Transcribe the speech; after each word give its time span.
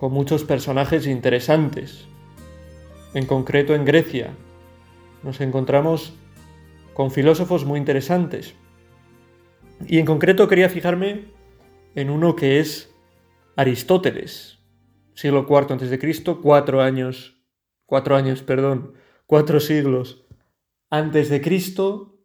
con 0.00 0.12
muchos 0.12 0.44
personajes 0.44 1.06
interesantes. 1.06 2.06
En 3.12 3.26
concreto 3.26 3.74
en 3.74 3.84
Grecia 3.84 4.30
nos 5.22 5.42
encontramos 5.42 6.14
con 6.94 7.10
filósofos 7.10 7.66
muy 7.66 7.78
interesantes. 7.78 8.54
Y 9.86 9.98
en 9.98 10.06
concreto 10.06 10.48
quería 10.48 10.70
fijarme 10.70 11.26
en 11.94 12.08
uno 12.08 12.34
que 12.34 12.60
es 12.60 12.94
Aristóteles, 13.56 14.60
siglo 15.12 15.46
IV 15.46 15.66
antes 15.72 15.90
de 15.90 15.98
Cristo, 15.98 16.40
cuatro 16.40 16.80
años, 16.80 17.38
cuatro 17.84 18.16
años, 18.16 18.40
perdón, 18.40 18.94
cuatro 19.26 19.60
siglos 19.60 20.24
antes 20.88 21.28
de 21.28 21.42
Cristo, 21.42 22.18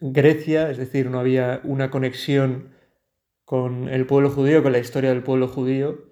Grecia, 0.00 0.70
es 0.70 0.78
decir, 0.78 1.10
no 1.10 1.20
había 1.20 1.60
una 1.64 1.90
conexión 1.90 2.72
con 3.52 3.90
el 3.90 4.06
pueblo 4.06 4.30
judío, 4.30 4.62
con 4.62 4.72
la 4.72 4.78
historia 4.78 5.10
del 5.10 5.22
pueblo 5.22 5.46
judío, 5.46 6.06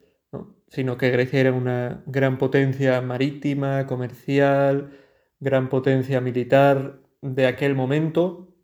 sino 0.68 0.98
que 0.98 1.08
Grecia 1.08 1.40
era 1.40 1.54
una 1.54 2.02
gran 2.04 2.36
potencia 2.36 3.00
marítima, 3.00 3.86
comercial, 3.86 4.90
gran 5.38 5.70
potencia 5.70 6.20
militar 6.20 7.00
de 7.22 7.46
aquel 7.46 7.74
momento, 7.74 8.54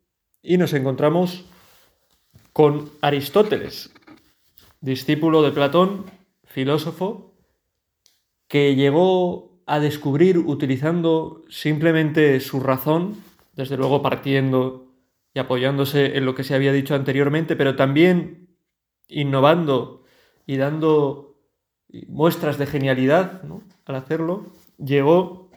y 0.42 0.58
nos 0.58 0.74
encontramos 0.74 1.46
con 2.52 2.90
Aristóteles, 3.00 3.94
discípulo 4.82 5.40
de 5.40 5.52
Platón, 5.52 6.04
filósofo, 6.44 7.34
que 8.46 8.74
llegó 8.74 9.62
a 9.64 9.80
descubrir 9.80 10.36
utilizando 10.36 11.44
simplemente 11.48 12.40
su 12.40 12.60
razón, 12.60 13.16
desde 13.54 13.78
luego 13.78 14.02
partiendo 14.02 14.92
y 15.32 15.38
apoyándose 15.38 16.18
en 16.18 16.26
lo 16.26 16.34
que 16.34 16.44
se 16.44 16.54
había 16.54 16.74
dicho 16.74 16.94
anteriormente, 16.94 17.56
pero 17.56 17.74
también 17.74 18.45
innovando 19.08 20.04
y 20.46 20.56
dando 20.56 21.38
muestras 22.08 22.58
de 22.58 22.66
genialidad 22.66 23.42
al 23.84 23.94
hacerlo, 23.94 24.46
llegó 24.78 25.50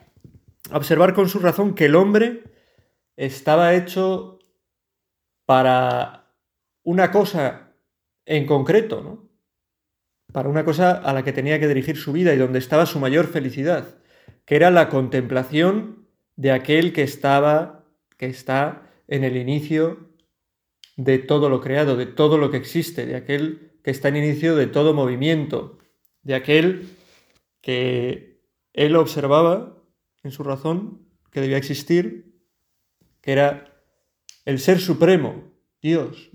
a 0.72 0.78
observar 0.78 1.14
con 1.14 1.30
su 1.30 1.40
razón 1.40 1.74
que 1.74 1.86
el 1.86 1.96
hombre 1.96 2.44
estaba 3.16 3.74
hecho 3.74 4.40
para 5.46 6.32
una 6.84 7.12
cosa 7.12 7.74
en 8.26 8.46
concreto, 8.46 9.02
¿no? 9.02 9.30
para 10.32 10.50
una 10.50 10.64
cosa 10.64 10.92
a 10.92 11.14
la 11.14 11.24
que 11.24 11.34
tenía 11.34 11.60
que 11.60 11.68
dirigir 11.68 11.98
su 11.98 12.14
vida 12.14 12.34
y 12.34 12.38
donde 12.38 12.60
estaba 12.60 12.86
su 12.86 13.00
mayor 13.00 13.28
felicidad, 13.28 13.98
que 14.46 14.56
era 14.56 14.70
la 14.70 14.90
contemplación 14.90 16.08
de 16.36 16.52
aquel 16.52 16.94
que 16.94 17.04
estaba, 17.04 17.86
que 18.18 18.28
está 18.28 18.84
en 19.08 19.24
el 19.24 19.38
inicio 19.38 20.09
de 21.00 21.18
todo 21.18 21.48
lo 21.48 21.62
creado, 21.62 21.96
de 21.96 22.06
todo 22.06 22.38
lo 22.38 22.52
que 22.52 22.58
existe, 22.58 23.06
de 23.06 23.16
aquel 23.16 23.72
que 23.86 23.92
está 23.92 24.10
en 24.10 24.18
inicio 24.18 24.58
de 24.58 24.68
todo 24.68 24.94
movimiento, 24.94 25.78
de 26.24 26.36
aquel 26.36 26.90
que 27.62 28.42
él 28.74 28.98
observaba 28.98 29.82
en 30.24 30.32
su 30.32 30.44
razón 30.44 31.08
que 31.32 31.40
debía 31.40 31.56
existir, 31.56 32.36
que 33.22 33.32
era 33.32 33.82
el 34.44 34.60
ser 34.60 34.80
supremo, 34.80 35.54
Dios. 35.82 36.32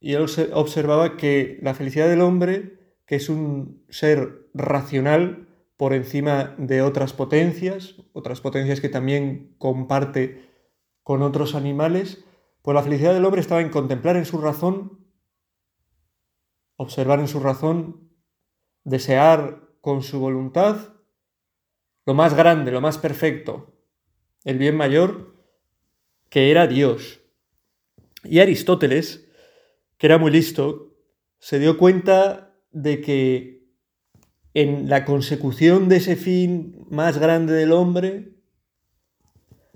Y 0.00 0.14
él 0.14 0.24
observaba 0.54 1.18
que 1.18 1.58
la 1.60 1.74
felicidad 1.74 2.08
del 2.08 2.22
hombre, 2.22 2.78
que 3.04 3.16
es 3.16 3.28
un 3.28 3.84
ser 3.90 4.48
racional 4.54 5.46
por 5.76 5.92
encima 5.92 6.54
de 6.56 6.80
otras 6.80 7.12
potencias, 7.12 7.96
otras 8.14 8.40
potencias 8.40 8.80
que 8.80 8.88
también 8.88 9.54
comparte 9.58 10.42
con 11.02 11.20
otros 11.20 11.54
animales, 11.54 12.24
pues 12.66 12.74
la 12.74 12.82
felicidad 12.82 13.14
del 13.14 13.24
hombre 13.24 13.40
estaba 13.40 13.60
en 13.60 13.68
contemplar 13.68 14.16
en 14.16 14.24
su 14.24 14.38
razón, 14.38 14.98
observar 16.74 17.20
en 17.20 17.28
su 17.28 17.38
razón, 17.38 18.10
desear 18.82 19.68
con 19.80 20.02
su 20.02 20.18
voluntad 20.18 20.94
lo 22.06 22.14
más 22.14 22.34
grande, 22.34 22.72
lo 22.72 22.80
más 22.80 22.98
perfecto, 22.98 23.72
el 24.42 24.58
bien 24.58 24.76
mayor, 24.76 25.36
que 26.28 26.50
era 26.50 26.66
Dios. 26.66 27.20
Y 28.24 28.40
Aristóteles, 28.40 29.30
que 29.96 30.08
era 30.08 30.18
muy 30.18 30.32
listo, 30.32 30.92
se 31.38 31.60
dio 31.60 31.78
cuenta 31.78 32.52
de 32.72 33.00
que 33.00 33.64
en 34.54 34.88
la 34.88 35.04
consecución 35.04 35.88
de 35.88 35.98
ese 35.98 36.16
fin 36.16 36.84
más 36.90 37.18
grande 37.18 37.52
del 37.52 37.70
hombre 37.70 38.34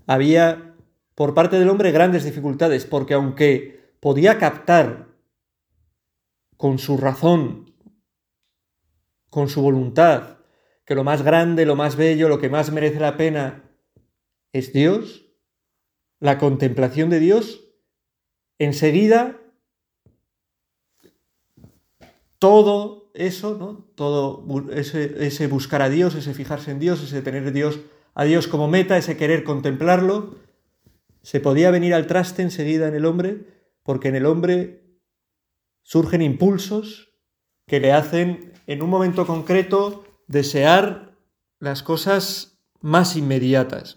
había 0.09 0.70
por 1.15 1.35
parte 1.35 1.59
del 1.59 1.69
hombre 1.69 1.93
grandes 1.93 2.25
dificultades, 2.25 2.87
porque 2.87 3.15
aunque 3.15 3.95
podía 4.01 4.39
captar 4.39 5.09
con 6.57 6.79
su 6.79 6.97
razón, 6.97 7.75
con 9.29 9.49
su 9.49 9.63
voluntad, 9.63 10.39
que 10.85 10.95
lo 10.95 11.05
más 11.05 11.23
grande, 11.23 11.67
lo 11.67 11.77
más 11.77 11.97
bello, 11.97 12.29
lo 12.29 12.39
que 12.39 12.49
más 12.49 12.73
merece 12.73 12.99
la 13.01 13.17
pena 13.17 13.65
es 14.53 14.73
Dios, 14.73 15.27
la 16.19 16.39
contemplación 16.39 17.11
de 17.11 17.21
Dios, 17.21 17.65
enseguida 18.59 19.41
todo 22.39 23.11
eso, 23.15 23.57
¿no? 23.57 23.87
Todo 23.95 24.45
ese, 24.73 25.27
ese, 25.27 25.47
buscar 25.47 25.83
a 25.83 25.89
Dios, 25.89 26.15
ese 26.15 26.35
fijarse 26.35 26.71
en 26.71 26.81
Dios, 26.81 27.03
ese 27.03 27.23
tener 27.23 27.53
Dios, 27.53 27.81
a 28.15 28.25
Dios 28.25 28.49
como 28.49 28.67
meta, 28.67 28.97
ese 28.97 29.17
querer 29.17 29.45
contemplarlo, 29.45 30.37
se 31.23 31.41
podía 31.41 31.71
venir 31.71 31.95
al 31.95 32.07
traste 32.07 32.43
enseguida 32.43 32.89
en 32.89 32.95
el 32.95 33.05
hombre, 33.05 33.47
porque 33.83 34.09
en 34.09 34.17
el 34.17 34.27
hombre 34.27 34.85
surgen 35.83 36.23
impulsos 36.23 37.13
que 37.67 37.81
le 37.81 37.93
hacen 37.93 38.53
en 38.67 38.83
un 38.83 38.91
momento 38.91 39.27
concreto 39.27 40.05
desear 40.27 41.17
las 41.59 41.83
cosas 41.83 42.59
más 42.81 43.17
inmediatas, 43.17 43.97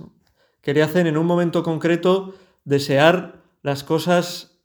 que 0.61 0.73
le 0.73 0.83
hacen 0.83 1.07
en 1.07 1.17
un 1.17 1.25
momento 1.25 1.63
concreto 1.63 2.35
desear 2.65 3.43
las 3.61 3.83
cosas 3.83 4.59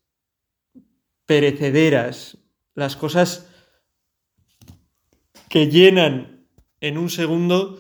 perecederas, 1.27 2.39
las 2.75 2.97
cosas 2.97 3.47
que 5.49 5.69
llenan 5.69 6.47
en 6.81 6.99
un 6.99 7.11
segundo, 7.11 7.79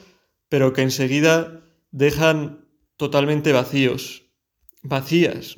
pero 0.48 0.72
que 0.72 0.82
enseguida 0.82 1.62
dejan 1.90 2.66
totalmente 2.96 3.52
vacíos 3.52 4.27
vacías. 4.82 5.56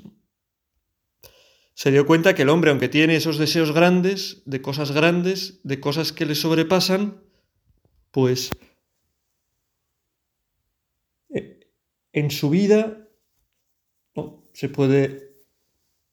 Se 1.74 1.90
dio 1.90 2.06
cuenta 2.06 2.34
que 2.34 2.42
el 2.42 2.50
hombre, 2.50 2.70
aunque 2.70 2.88
tiene 2.88 3.16
esos 3.16 3.38
deseos 3.38 3.72
grandes, 3.72 4.42
de 4.44 4.60
cosas 4.60 4.92
grandes, 4.92 5.60
de 5.64 5.80
cosas 5.80 6.12
que 6.12 6.26
le 6.26 6.34
sobrepasan, 6.34 7.22
pues 8.10 8.50
eh, 11.30 11.60
en 12.12 12.30
su 12.30 12.50
vida 12.50 13.08
se 14.52 14.68
puede 14.68 15.36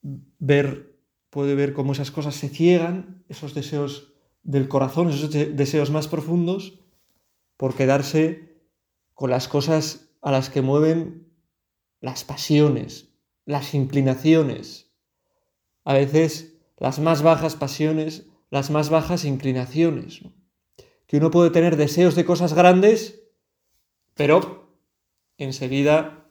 ver, 0.01 0.95
puede 1.29 1.55
ver 1.55 1.73
cómo 1.73 1.91
esas 1.91 2.11
cosas 2.11 2.35
se 2.35 2.47
ciegan, 2.47 3.25
esos 3.27 3.53
deseos 3.53 4.13
del 4.43 4.69
corazón, 4.69 5.09
esos 5.09 5.31
deseos 5.31 5.91
más 5.91 6.07
profundos, 6.07 6.79
por 7.57 7.75
quedarse 7.75 8.61
con 9.13 9.31
las 9.31 9.49
cosas 9.49 10.13
a 10.21 10.31
las 10.31 10.49
que 10.49 10.61
mueven 10.61 11.26
las 11.99 12.23
pasiones, 12.23 13.09
las 13.45 13.73
inclinaciones, 13.73 14.91
a 15.83 15.93
veces 15.93 16.57
las 16.77 16.99
más 16.99 17.21
bajas 17.21 17.55
pasiones, 17.55 18.27
las 18.49 18.69
más 18.69 18.89
bajas 18.89 19.25
inclinaciones. 19.25 20.21
Que 21.07 21.17
uno 21.17 21.31
puede 21.31 21.49
tener 21.49 21.77
deseos 21.77 22.15
de 22.15 22.25
cosas 22.25 22.53
grandes, 22.53 23.23
pero 24.13 24.77
enseguida, 25.37 26.29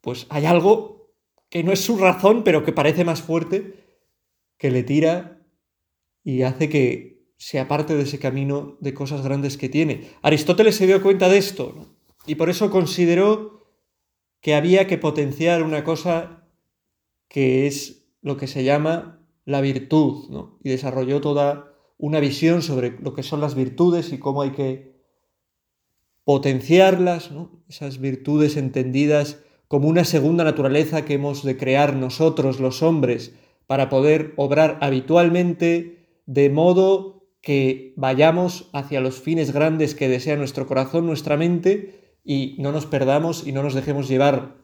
pues 0.00 0.26
hay 0.30 0.46
algo 0.46 1.12
que 1.48 1.62
no 1.62 1.72
es 1.72 1.80
su 1.80 1.96
razón, 1.96 2.44
pero 2.44 2.64
que 2.64 2.72
parece 2.72 3.04
más 3.04 3.22
fuerte, 3.22 3.84
que 4.58 4.70
le 4.70 4.82
tira 4.82 5.46
y 6.24 6.42
hace 6.42 6.68
que 6.68 7.32
sea 7.36 7.68
parte 7.68 7.94
de 7.94 8.02
ese 8.02 8.18
camino 8.18 8.76
de 8.80 8.92
cosas 8.92 9.22
grandes 9.22 9.56
que 9.56 9.68
tiene. 9.68 10.10
Aristóteles 10.22 10.76
se 10.76 10.86
dio 10.86 11.00
cuenta 11.02 11.28
de 11.28 11.38
esto, 11.38 11.72
¿no? 11.74 11.97
Y 12.28 12.34
por 12.34 12.50
eso 12.50 12.70
consideró 12.70 13.66
que 14.40 14.54
había 14.54 14.86
que 14.86 14.98
potenciar 14.98 15.62
una 15.62 15.82
cosa 15.82 16.46
que 17.26 17.66
es 17.66 18.06
lo 18.20 18.36
que 18.36 18.46
se 18.46 18.64
llama 18.64 19.26
la 19.46 19.62
virtud, 19.62 20.28
¿no? 20.28 20.58
y 20.62 20.68
desarrolló 20.68 21.20
toda 21.20 21.74
una 21.96 22.20
visión 22.20 22.62
sobre 22.62 22.98
lo 23.00 23.14
que 23.14 23.22
son 23.22 23.40
las 23.40 23.54
virtudes 23.54 24.12
y 24.12 24.18
cómo 24.18 24.42
hay 24.42 24.50
que 24.50 24.98
potenciarlas, 26.24 27.30
esas 27.68 27.98
virtudes 27.98 28.58
entendidas 28.58 29.40
como 29.66 29.88
una 29.88 30.04
segunda 30.04 30.44
naturaleza 30.44 31.06
que 31.06 31.14
hemos 31.14 31.42
de 31.42 31.56
crear 31.56 31.96
nosotros 31.96 32.60
los 32.60 32.82
hombres 32.82 33.34
para 33.66 33.88
poder 33.88 34.34
obrar 34.36 34.76
habitualmente 34.82 36.06
de 36.26 36.50
modo 36.50 37.26
que 37.40 37.94
vayamos 37.96 38.68
hacia 38.74 39.00
los 39.00 39.18
fines 39.20 39.52
grandes 39.52 39.94
que 39.94 40.08
desea 40.08 40.36
nuestro 40.36 40.66
corazón, 40.66 41.06
nuestra 41.06 41.38
mente, 41.38 42.07
y 42.28 42.56
no 42.58 42.72
nos 42.72 42.84
perdamos 42.84 43.46
y 43.46 43.52
no 43.52 43.62
nos 43.62 43.72
dejemos 43.72 44.06
llevar 44.06 44.54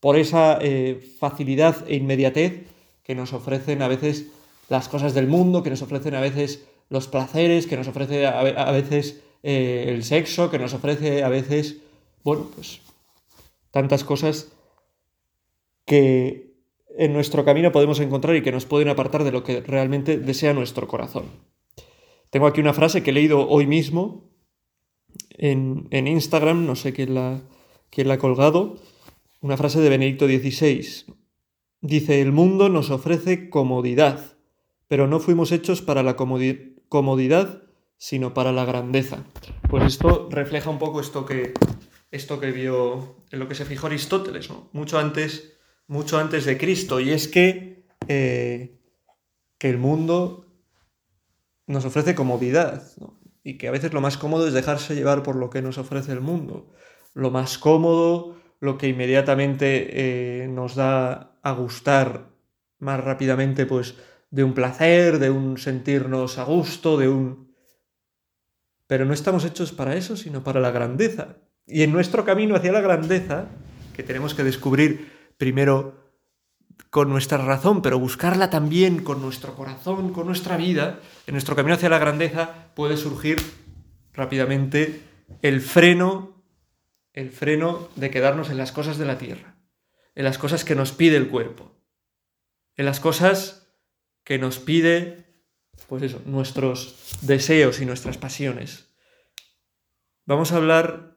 por 0.00 0.16
esa 0.16 0.58
eh, 0.62 0.98
facilidad 1.18 1.84
e 1.86 1.96
inmediatez 1.96 2.64
que 3.02 3.14
nos 3.14 3.34
ofrecen 3.34 3.82
a 3.82 3.88
veces 3.88 4.28
las 4.70 4.88
cosas 4.88 5.12
del 5.12 5.26
mundo, 5.26 5.62
que 5.62 5.68
nos 5.68 5.82
ofrecen 5.82 6.14
a 6.14 6.22
veces 6.22 6.66
los 6.88 7.06
placeres, 7.06 7.66
que 7.66 7.76
nos 7.76 7.86
ofrece 7.86 8.26
a, 8.26 8.72
veces 8.72 9.20
eh, 9.42 9.84
el 9.88 10.04
sexo, 10.04 10.50
que 10.50 10.58
nos 10.58 10.72
ofrece 10.72 11.22
a 11.22 11.28
veces, 11.28 11.82
bueno, 12.24 12.48
pues 12.54 12.80
tantas 13.70 14.02
cosas 14.02 14.50
que 15.84 16.54
en 16.96 17.12
nuestro 17.12 17.44
camino 17.44 17.72
podemos 17.72 18.00
encontrar 18.00 18.36
y 18.36 18.42
que 18.42 18.52
nos 18.52 18.64
pueden 18.64 18.88
apartar 18.88 19.22
de 19.24 19.32
lo 19.32 19.44
que 19.44 19.60
realmente 19.60 20.16
desea 20.16 20.54
nuestro 20.54 20.88
corazón. 20.88 21.26
Tengo 22.30 22.46
aquí 22.46 22.62
una 22.62 22.72
frase 22.72 23.02
que 23.02 23.10
he 23.10 23.12
leído 23.12 23.46
hoy 23.50 23.66
mismo 23.66 24.29
en, 25.40 26.06
Instagram, 26.06 26.66
no 26.66 26.76
sé 26.76 26.92
quién 26.92 27.14
la, 27.14 27.40
quién 27.90 28.08
la 28.08 28.14
ha 28.14 28.18
colgado, 28.18 28.76
una 29.40 29.56
frase 29.56 29.80
de 29.80 29.88
Benedicto 29.88 30.26
XVI. 30.26 31.14
Dice, 31.80 32.20
el 32.20 32.30
mundo 32.30 32.68
nos 32.68 32.90
ofrece 32.90 33.48
comodidad, 33.48 34.36
pero 34.86 35.06
no 35.06 35.18
fuimos 35.18 35.50
hechos 35.50 35.80
para 35.80 36.02
la 36.02 36.14
comodidad, 36.16 37.62
sino 37.96 38.34
para 38.34 38.52
la 38.52 38.66
grandeza. 38.66 39.24
Pues 39.70 39.84
esto 39.84 40.28
refleja 40.30 40.68
un 40.68 40.78
poco 40.78 41.00
esto 41.00 41.24
que, 41.24 41.54
esto 42.10 42.38
que 42.38 42.52
vio, 42.52 43.16
en 43.30 43.38
lo 43.38 43.48
que 43.48 43.54
se 43.54 43.64
fijó 43.64 43.86
Aristóteles, 43.86 44.50
mucho, 44.72 44.98
antes, 44.98 45.54
mucho 45.86 46.18
antes 46.18 46.44
de 46.44 46.58
Cristo, 46.58 47.00
y 47.00 47.10
es 47.10 47.28
que, 47.28 47.86
eh, 48.08 48.78
que 49.56 49.70
el 49.70 49.78
mundo 49.78 50.44
nos 51.66 51.86
ofrece 51.86 52.14
comodidad, 52.14 52.82
y 53.42 53.58
que 53.58 53.68
a 53.68 53.70
veces 53.70 53.92
lo 53.92 54.00
más 54.00 54.18
cómodo 54.18 54.46
es 54.46 54.52
dejarse 54.52 54.94
llevar 54.94 55.22
por 55.22 55.36
lo 55.36 55.50
que 55.50 55.62
nos 55.62 55.78
ofrece 55.78 56.12
el 56.12 56.20
mundo. 56.20 56.70
Lo 57.14 57.30
más 57.30 57.58
cómodo, 57.58 58.36
lo 58.60 58.78
que 58.78 58.88
inmediatamente 58.88 60.42
eh, 60.42 60.48
nos 60.48 60.74
da 60.74 61.38
a 61.42 61.52
gustar 61.52 62.30
más 62.78 63.02
rápidamente, 63.02 63.66
pues, 63.66 63.94
de 64.30 64.44
un 64.44 64.54
placer, 64.54 65.18
de 65.18 65.30
un 65.30 65.58
sentirnos 65.58 66.38
a 66.38 66.44
gusto, 66.44 66.96
de 66.96 67.08
un... 67.08 67.54
Pero 68.86 69.04
no 69.04 69.14
estamos 69.14 69.44
hechos 69.44 69.72
para 69.72 69.96
eso, 69.96 70.16
sino 70.16 70.44
para 70.44 70.60
la 70.60 70.70
grandeza. 70.70 71.36
Y 71.66 71.82
en 71.82 71.92
nuestro 71.92 72.24
camino 72.24 72.56
hacia 72.56 72.72
la 72.72 72.80
grandeza, 72.80 73.48
que 73.94 74.02
tenemos 74.02 74.34
que 74.34 74.44
descubrir 74.44 75.12
primero 75.36 76.09
con 76.90 77.08
nuestra 77.08 77.38
razón, 77.38 77.82
pero 77.82 77.98
buscarla 77.98 78.50
también 78.50 79.02
con 79.02 79.22
nuestro 79.22 79.54
corazón, 79.54 80.12
con 80.12 80.26
nuestra 80.26 80.56
vida, 80.56 81.00
en 81.26 81.34
nuestro 81.34 81.56
camino 81.56 81.74
hacia 81.74 81.88
la 81.88 81.98
grandeza 81.98 82.72
puede 82.74 82.96
surgir 82.96 83.40
rápidamente 84.12 85.02
el 85.42 85.60
freno 85.60 86.40
el 87.12 87.30
freno 87.30 87.88
de 87.96 88.10
quedarnos 88.10 88.50
en 88.50 88.56
las 88.56 88.72
cosas 88.72 88.98
de 88.98 89.04
la 89.04 89.18
tierra, 89.18 89.56
en 90.14 90.24
las 90.24 90.38
cosas 90.38 90.64
que 90.64 90.74
nos 90.74 90.92
pide 90.92 91.16
el 91.16 91.28
cuerpo, 91.28 91.72
en 92.76 92.84
las 92.84 93.00
cosas 93.00 93.74
que 94.24 94.38
nos 94.38 94.58
pide, 94.58 95.26
pues 95.88 96.02
eso, 96.02 96.22
nuestros 96.24 97.18
deseos 97.22 97.80
y 97.80 97.86
nuestras 97.86 98.18
pasiones. 98.18 98.94
Vamos 100.24 100.52
a 100.52 100.56
hablar 100.56 101.16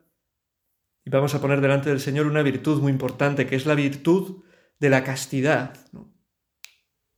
y 1.05 1.09
vamos 1.09 1.35
a 1.35 1.41
poner 1.41 1.61
delante 1.61 1.89
del 1.89 1.99
Señor 1.99 2.25
una 2.25 2.41
virtud 2.41 2.81
muy 2.81 2.91
importante, 2.91 3.45
que 3.45 3.55
es 3.55 3.65
la 3.65 3.75
virtud 3.75 4.42
de 4.79 4.89
la 4.89 5.03
castidad. 5.03 5.77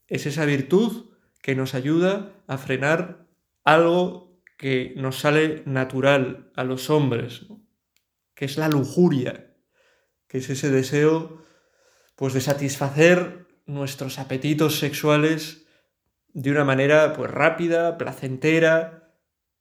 Es 0.08 0.26
esa 0.26 0.46
virtud 0.46 1.12
que 1.42 1.56
nos 1.56 1.76
ayuda 1.76 2.44
a 2.48 2.58
frenar 2.58 3.28
algo 3.64 4.42
que 4.58 4.94
nos 4.96 5.20
sale 5.20 5.64
natural 5.66 6.52
a 6.56 6.64
los 6.64 6.90
hombres, 6.90 7.48
que 8.34 8.46
es 8.46 8.58
la 8.58 8.70
lujuria, 8.70 9.54
que 10.28 10.40
es 10.40 10.50
ese 10.50 10.70
deseo 10.70 11.44
pues 12.16 12.34
de 12.34 12.42
satisfacer 12.42 13.48
nuestros 13.66 14.20
apetitos 14.20 14.80
sexuales 14.80 15.68
de 16.34 16.52
una 16.52 16.64
manera 16.64 17.14
pues 17.14 17.30
rápida, 17.32 17.98
placentera 17.98 19.14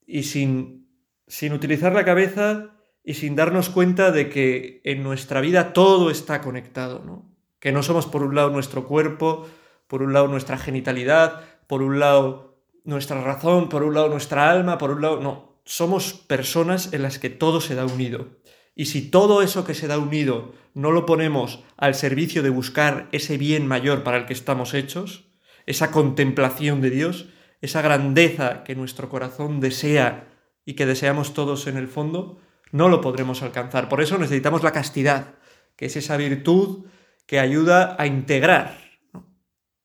y 0.06 0.24
sin, 0.24 0.88
sin 1.26 1.52
utilizar 1.52 1.92
la 1.92 2.04
cabeza 2.04 2.74
y 3.02 3.14
sin 3.14 3.36
darnos 3.36 3.70
cuenta 3.70 4.10
de 4.10 4.28
que 4.28 4.80
en 4.84 5.02
nuestra 5.02 5.40
vida 5.40 5.72
todo 5.72 6.10
está 6.10 6.40
conectado, 6.40 7.02
¿no? 7.04 7.33
Que 7.64 7.72
no 7.72 7.82
somos 7.82 8.04
por 8.04 8.22
un 8.22 8.34
lado 8.34 8.50
nuestro 8.50 8.86
cuerpo, 8.86 9.46
por 9.86 10.02
un 10.02 10.12
lado 10.12 10.28
nuestra 10.28 10.58
genitalidad, 10.58 11.40
por 11.66 11.80
un 11.80 11.98
lado 11.98 12.58
nuestra 12.84 13.22
razón, 13.22 13.70
por 13.70 13.84
un 13.84 13.94
lado 13.94 14.10
nuestra 14.10 14.50
alma, 14.50 14.76
por 14.76 14.90
un 14.90 15.00
lado 15.00 15.18
no, 15.22 15.62
somos 15.64 16.12
personas 16.12 16.92
en 16.92 17.00
las 17.00 17.18
que 17.18 17.30
todo 17.30 17.62
se 17.62 17.74
da 17.74 17.86
unido. 17.86 18.28
Y 18.74 18.84
si 18.84 19.08
todo 19.08 19.40
eso 19.40 19.64
que 19.64 19.72
se 19.72 19.86
da 19.86 19.96
unido 19.96 20.52
no 20.74 20.90
lo 20.90 21.06
ponemos 21.06 21.64
al 21.78 21.94
servicio 21.94 22.42
de 22.42 22.50
buscar 22.50 23.08
ese 23.12 23.38
bien 23.38 23.66
mayor 23.66 24.02
para 24.02 24.18
el 24.18 24.26
que 24.26 24.34
estamos 24.34 24.74
hechos, 24.74 25.30
esa 25.64 25.90
contemplación 25.90 26.82
de 26.82 26.90
Dios, 26.90 27.30
esa 27.62 27.80
grandeza 27.80 28.62
que 28.64 28.74
nuestro 28.74 29.08
corazón 29.08 29.60
desea 29.60 30.28
y 30.66 30.74
que 30.74 30.84
deseamos 30.84 31.32
todos 31.32 31.66
en 31.66 31.78
el 31.78 31.88
fondo, 31.88 32.36
no 32.72 32.90
lo 32.90 33.00
podremos 33.00 33.40
alcanzar. 33.42 33.88
Por 33.88 34.02
eso 34.02 34.18
necesitamos 34.18 34.62
la 34.62 34.72
castidad, 34.72 35.36
que 35.76 35.86
es 35.86 35.96
esa 35.96 36.18
virtud 36.18 36.84
que 37.26 37.38
ayuda 37.38 37.96
a 37.98 38.06
integrar 38.06 38.78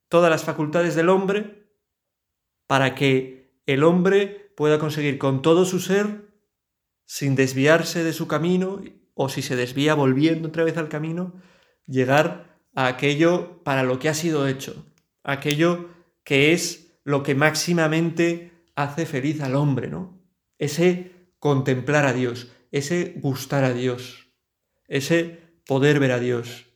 todas 0.08 0.30
las 0.30 0.44
facultades 0.44 0.96
del 0.96 1.10
hombre 1.10 1.70
para 2.68 2.96
que 2.96 3.62
el 3.66 3.84
hombre 3.84 4.54
pueda 4.56 4.80
conseguir 4.80 5.18
con 5.18 5.42
todo 5.42 5.66
su 5.66 5.80
ser 5.80 6.30
sin 7.06 7.36
desviarse 7.36 8.04
de 8.04 8.14
su 8.14 8.28
camino 8.28 8.82
o 9.14 9.30
si 9.30 9.42
se 9.42 9.56
desvía 9.56 9.96
volviendo 9.96 10.50
otra 10.50 10.64
vez 10.64 10.78
al 10.78 10.90
camino, 10.90 11.34
llegar 11.88 12.60
a 12.76 12.88
aquello 12.88 13.64
para 13.64 13.84
lo 13.84 14.00
que 14.00 14.10
ha 14.10 14.14
sido 14.14 14.48
hecho, 14.48 14.86
aquello 15.24 15.90
que 16.24 16.54
es 16.54 17.00
lo 17.04 17.24
que 17.24 17.36
máximamente 17.36 18.52
hace 18.76 19.06
feliz 19.06 19.42
al 19.42 19.56
hombre, 19.56 19.88
¿no? 19.88 20.22
Ese 20.58 21.34
contemplar 21.40 22.06
a 22.06 22.14
Dios, 22.14 22.52
ese 22.72 23.16
gustar 23.18 23.64
a 23.64 23.74
Dios, 23.74 24.32
ese 24.88 25.40
poder 25.66 26.00
ver 26.00 26.12
a 26.12 26.20
Dios. 26.20 26.69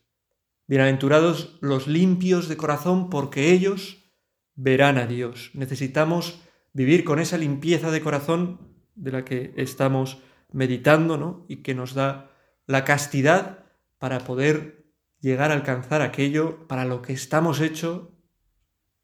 Bienaventurados 0.66 1.58
los 1.60 1.86
limpios 1.86 2.48
de 2.48 2.56
corazón 2.56 3.10
porque 3.10 3.52
ellos 3.52 4.10
verán 4.54 4.96
a 4.96 5.06
Dios. 5.06 5.50
Necesitamos 5.52 6.40
vivir 6.72 7.04
con 7.04 7.18
esa 7.18 7.36
limpieza 7.36 7.90
de 7.90 8.00
corazón 8.00 8.74
de 8.94 9.12
la 9.12 9.26
que 9.26 9.52
estamos 9.58 10.22
meditando, 10.52 11.18
¿no? 11.18 11.44
Y 11.50 11.56
que 11.56 11.74
nos 11.74 11.92
da 11.92 12.30
la 12.66 12.84
castidad 12.84 13.66
para 13.98 14.20
poder 14.20 14.90
llegar 15.20 15.50
a 15.50 15.54
alcanzar 15.54 16.00
aquello 16.00 16.66
para 16.66 16.86
lo 16.86 17.02
que 17.02 17.12
estamos 17.12 17.60
hechos 17.60 18.08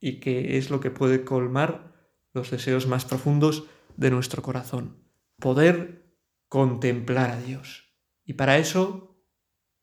y 0.01 0.19
que 0.19 0.57
es 0.57 0.71
lo 0.71 0.81
que 0.81 0.91
puede 0.91 1.25
colmar 1.25 1.93
los 2.33 2.51
deseos 2.51 2.87
más 2.87 3.05
profundos 3.05 3.65
de 3.99 4.11
nuestro 4.11 4.41
corazón. 4.41 5.05
Poder 5.39 6.11
contemplar 6.49 7.29
a 7.29 7.41
Dios. 7.41 7.93
Y 8.25 8.33
para 8.33 8.57
eso 8.57 9.23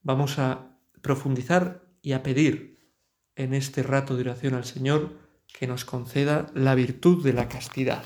vamos 0.01 0.39
a 0.39 0.66
profundizar 1.07 1.87
y 2.01 2.11
a 2.11 2.21
pedir 2.21 2.91
en 3.37 3.53
este 3.53 3.81
rato 3.81 4.17
de 4.17 4.23
oración 4.23 4.55
al 4.55 4.65
Señor 4.65 5.17
que 5.47 5.65
nos 5.65 5.85
conceda 5.85 6.47
la 6.53 6.75
virtud 6.75 7.23
de 7.23 7.31
la 7.31 7.47
castidad. 7.47 8.03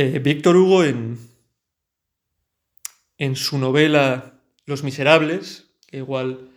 Eh, 0.00 0.20
Víctor 0.20 0.56
Hugo 0.56 0.84
en, 0.84 1.18
en 3.16 3.34
su 3.34 3.58
novela 3.58 4.40
Los 4.64 4.84
Miserables, 4.84 5.72
que 5.88 5.96
igual 5.96 6.52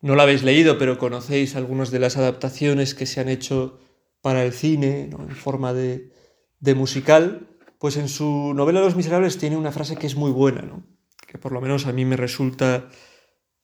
no 0.00 0.16
la 0.16 0.24
habéis 0.24 0.42
leído, 0.42 0.76
pero 0.76 0.98
conocéis 0.98 1.54
algunas 1.54 1.92
de 1.92 2.00
las 2.00 2.16
adaptaciones 2.16 2.96
que 2.96 3.06
se 3.06 3.20
han 3.20 3.28
hecho 3.28 3.78
para 4.22 4.44
el 4.44 4.52
cine, 4.52 5.02
en 5.02 5.36
forma 5.36 5.72
de, 5.72 6.10
de, 6.58 6.74
musical, 6.74 7.46
pues 7.78 7.96
en 7.96 8.08
su 8.08 8.54
novela 8.54 8.80
Los 8.80 8.96
Miserables 8.96 9.38
tiene 9.38 9.56
una 9.56 9.70
frase 9.70 9.94
que 9.94 10.08
es 10.08 10.16
muy 10.16 10.32
buena, 10.32 10.62
¿no? 10.62 10.84
que 11.28 11.38
por 11.38 11.52
lo 11.52 11.60
menos 11.60 11.86
a 11.86 11.92
mí 11.92 12.04
me 12.04 12.16
resulta 12.16 12.88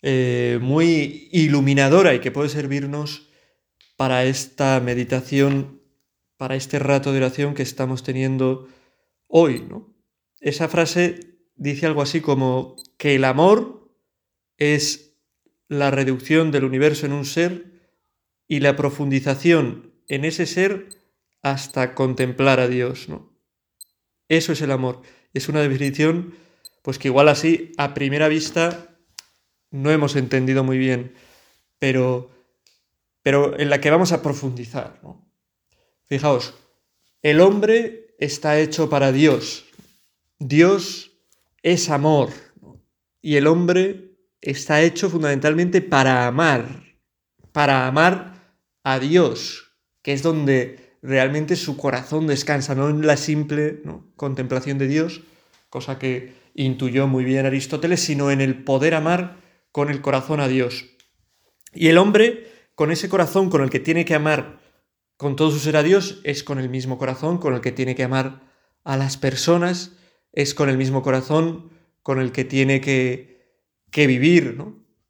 eh, 0.03 0.61
muy 0.63 1.29
iluminadora 1.33 2.15
y 2.15 2.21
que 2.21 2.31
puede 2.31 2.49
servirnos 2.49 3.29
para 3.97 4.23
esta 4.25 4.79
meditación, 4.79 5.83
para 6.37 6.55
este 6.55 6.79
rato 6.79 7.11
de 7.11 7.19
oración 7.19 7.55
que 7.55 7.65
estamos 7.65 8.05
teniendo 8.05 8.69
hoy. 9.31 9.63
¿no? 9.63 9.95
Esa 10.41 10.69
frase 10.69 11.39
dice 11.57 11.87
algo 11.87 12.03
así 12.03 12.21
como 12.21 12.77
que 12.99 13.15
el 13.15 13.25
amor 13.25 13.91
es 14.59 15.17
la 15.69 15.91
reducción 15.91 16.51
del 16.51 16.65
universo 16.65 17.07
en 17.07 17.13
un 17.13 17.25
ser 17.25 17.71
y 18.47 18.61
la 18.61 18.77
profundización 18.77 19.95
en 20.09 20.25
ese 20.25 20.45
ser 20.45 20.89
hasta 21.43 21.95
contemplar 21.95 22.61
a 22.61 22.69
Dios, 22.69 23.09
¿no? 23.09 23.31
Eso 24.29 24.53
es 24.53 24.61
el 24.61 24.73
amor. 24.73 25.03
Es 25.33 25.49
una 25.49 25.61
definición, 25.61 26.35
pues 26.83 26.99
que 26.99 27.09
igual 27.09 27.29
así, 27.29 27.73
a 27.79 27.95
primera 27.95 28.29
vista, 28.29 28.99
no 29.71 29.91
hemos 29.91 30.17
entendido 30.17 30.65
muy 30.65 30.79
bien, 30.79 31.15
pero, 31.79 32.31
pero 33.23 33.59
en 33.59 33.71
la 33.71 33.81
que 33.81 33.91
vamos 33.91 34.13
a 34.13 34.23
profundizar, 34.23 34.99
¿no? 35.03 35.25
Fijaos, 36.07 36.55
el 37.23 37.41
hombre 37.41 38.10
está 38.21 38.61
hecho 38.61 38.89
para 38.89 39.11
Dios. 39.11 39.65
Dios 40.39 41.11
es 41.63 41.91
amor. 41.91 42.31
Y 43.21 43.37
el 43.37 43.47
hombre 43.47 44.13
está 44.41 44.83
hecho 44.83 45.11
fundamentalmente 45.11 45.81
para 45.81 46.27
amar, 46.27 46.85
para 47.53 47.87
amar 47.87 48.55
a 48.85 48.99
Dios, 48.99 49.73
que 50.03 50.13
es 50.13 50.23
donde 50.23 50.97
realmente 51.03 51.57
su 51.57 51.77
corazón 51.77 52.27
descansa, 52.27 52.75
no 52.75 52.89
en 52.89 53.07
la 53.07 53.17
simple 53.17 53.83
contemplación 54.17 54.79
de 54.79 54.87
Dios, 54.87 55.23
cosa 55.69 55.99
que 55.99 56.35
intuyó 56.55 57.07
muy 57.07 57.25
bien 57.25 57.47
Aristóteles, 57.47 58.01
sino 58.01 58.31
en 58.31 58.41
el 58.41 58.65
poder 58.65 58.95
amar 58.95 59.37
con 59.73 59.91
el 59.91 60.01
corazón 60.01 60.41
a 60.41 60.49
Dios. 60.49 60.87
Y 61.73 61.89
el 61.89 61.99
hombre, 61.99 62.51
con 62.75 62.91
ese 62.91 63.09
corazón 63.09 63.51
con 63.51 63.63
el 63.63 63.71
que 63.71 63.81
tiene 63.81 64.05
que 64.05 64.15
amar 64.15 64.60
con 65.21 65.37
todo 65.37 65.51
su 65.51 65.59
ser 65.59 65.77
a 65.77 65.83
Dios, 65.83 66.23
es 66.25 66.43
con 66.43 66.59
el 66.59 66.71
mismo 66.71 66.97
corazón 66.97 67.37
con 67.37 67.53
el 67.53 67.61
que 67.61 67.73
tiene 67.73 67.95
que 67.95 68.05
amar 68.05 68.41
a 68.85 68.97
las 68.97 69.19
personas 69.19 69.93
es 70.33 70.55
con 70.55 70.71
el 70.71 70.79
mismo 70.79 71.03
corazón 71.03 71.69
con 72.03 72.21
el 72.21 72.33
que 72.33 72.47
tiene 72.47 72.81
que, 72.81 73.61
que 73.91 74.07
vivir 74.07 74.57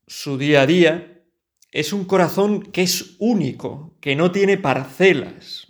su 0.08 0.36
día 0.36 0.62
a 0.62 0.66
día. 0.66 1.22
Es 1.70 1.92
un 1.92 2.06
corazón 2.06 2.62
que 2.62 2.82
es 2.82 3.14
único, 3.20 3.96
que 4.00 4.16
no 4.16 4.32
tiene 4.32 4.58
parcelas. 4.58 5.68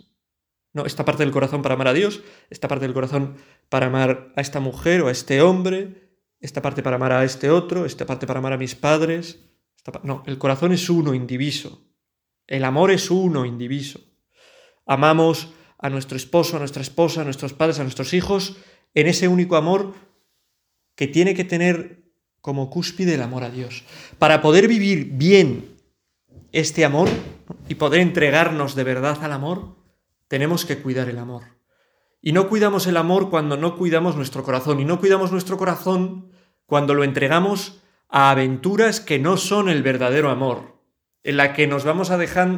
No, 0.73 0.87
esta 0.87 1.05
parte 1.05 1.21
del 1.21 1.31
corazón 1.31 1.61
para 1.61 1.75
amar 1.75 1.89
a 1.89 1.93
Dios, 1.93 2.23
esta 2.49 2.67
parte 2.67 2.85
del 2.85 2.95
corazón 2.95 3.35
para 3.69 3.85
amar 3.85 4.33
a 4.35 4.41
esta 4.41 4.59
mujer 4.59 5.03
o 5.03 5.09
a 5.09 5.11
este 5.11 5.43
hombre, 5.43 6.17
esta 6.39 6.63
parte 6.63 6.81
para 6.81 6.95
amar 6.95 7.11
a 7.11 7.23
este 7.23 7.51
otro, 7.51 7.85
esta 7.85 8.07
parte 8.07 8.25
para 8.25 8.39
amar 8.39 8.53
a 8.53 8.57
mis 8.57 8.73
padres. 8.73 9.37
No, 10.01 10.23
el 10.25 10.39
corazón 10.39 10.71
es 10.71 10.89
uno, 10.89 11.13
indiviso. 11.13 11.87
El 12.47 12.63
amor 12.63 12.89
es 12.89 13.11
uno, 13.11 13.45
indiviso. 13.45 14.10
Amamos 14.91 15.53
a 15.77 15.89
nuestro 15.89 16.17
esposo, 16.17 16.57
a 16.57 16.59
nuestra 16.59 16.81
esposa, 16.81 17.21
a 17.21 17.23
nuestros 17.23 17.53
padres, 17.53 17.79
a 17.79 17.83
nuestros 17.83 18.13
hijos, 18.13 18.57
en 18.93 19.07
ese 19.07 19.29
único 19.29 19.55
amor 19.55 19.93
que 20.95 21.07
tiene 21.07 21.33
que 21.33 21.45
tener 21.45 22.11
como 22.41 22.69
cúspide 22.69 23.15
el 23.15 23.21
amor 23.21 23.45
a 23.45 23.49
Dios. 23.49 23.85
Para 24.19 24.41
poder 24.41 24.67
vivir 24.67 25.11
bien 25.13 25.77
este 26.51 26.83
amor 26.83 27.07
y 27.69 27.75
poder 27.75 28.01
entregarnos 28.01 28.75
de 28.75 28.83
verdad 28.83 29.17
al 29.23 29.31
amor, 29.31 29.77
tenemos 30.27 30.65
que 30.65 30.79
cuidar 30.79 31.07
el 31.07 31.19
amor. 31.19 31.43
Y 32.21 32.33
no 32.33 32.49
cuidamos 32.49 32.85
el 32.85 32.97
amor 32.97 33.29
cuando 33.29 33.55
no 33.55 33.77
cuidamos 33.77 34.17
nuestro 34.17 34.43
corazón. 34.43 34.81
Y 34.81 34.83
no 34.83 34.99
cuidamos 34.99 35.31
nuestro 35.31 35.55
corazón 35.55 36.33
cuando 36.65 36.95
lo 36.95 37.05
entregamos 37.05 37.81
a 38.09 38.29
aventuras 38.29 38.99
que 38.99 39.19
no 39.19 39.37
son 39.37 39.69
el 39.69 39.83
verdadero 39.83 40.29
amor, 40.29 40.81
en, 41.23 41.37
la 41.37 41.53
que 41.53 41.65
nos 41.65 41.85
vamos 41.85 42.11
a 42.11 42.17
dejar, 42.17 42.49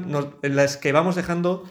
en 0.41 0.55
las 0.55 0.77
que 0.77 0.91
vamos 0.91 1.13
dejando 1.13 1.69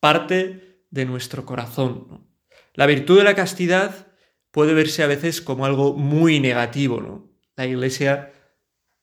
parte 0.00 0.84
de 0.90 1.04
nuestro 1.06 1.46
corazón. 1.46 2.26
La 2.74 2.86
virtud 2.86 3.18
de 3.18 3.24
la 3.24 3.34
castidad 3.34 4.08
puede 4.50 4.74
verse 4.74 5.02
a 5.02 5.06
veces 5.06 5.40
como 5.40 5.66
algo 5.66 5.94
muy 5.94 6.40
negativo. 6.40 7.30
La 7.56 7.66
Iglesia 7.66 8.32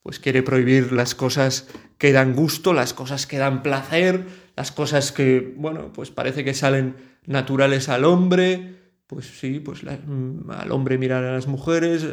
pues 0.01 0.19
quiere 0.19 0.41
prohibir 0.41 0.93
las 0.93 1.15
cosas 1.15 1.67
que 1.97 2.13
dan 2.13 2.33
gusto, 2.33 2.73
las 2.73 2.93
cosas 2.93 3.27
que 3.27 3.37
dan 3.37 3.61
placer, 3.61 4.25
las 4.55 4.71
cosas 4.71 5.11
que, 5.11 5.53
bueno, 5.57 5.91
pues 5.91 6.11
parece 6.11 6.43
que 6.43 6.53
salen 6.53 6.95
naturales 7.25 7.89
al 7.89 8.05
hombre, 8.05 8.75
pues 9.05 9.25
sí, 9.25 9.59
pues 9.59 9.83
mm, 9.83 10.49
al 10.49 10.71
hombre 10.71 10.97
mirar 10.97 11.25
a 11.25 11.33
las 11.33 11.47
mujeres, 11.47 12.05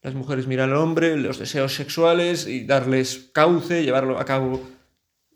las 0.00 0.14
mujeres 0.14 0.46
mirar 0.46 0.70
al 0.70 0.76
hombre, 0.76 1.16
los 1.16 1.38
deseos 1.38 1.74
sexuales 1.74 2.46
y 2.46 2.64
darles 2.64 3.30
cauce, 3.32 3.84
llevarlo 3.84 4.18
a 4.18 4.24
cabo. 4.24 4.62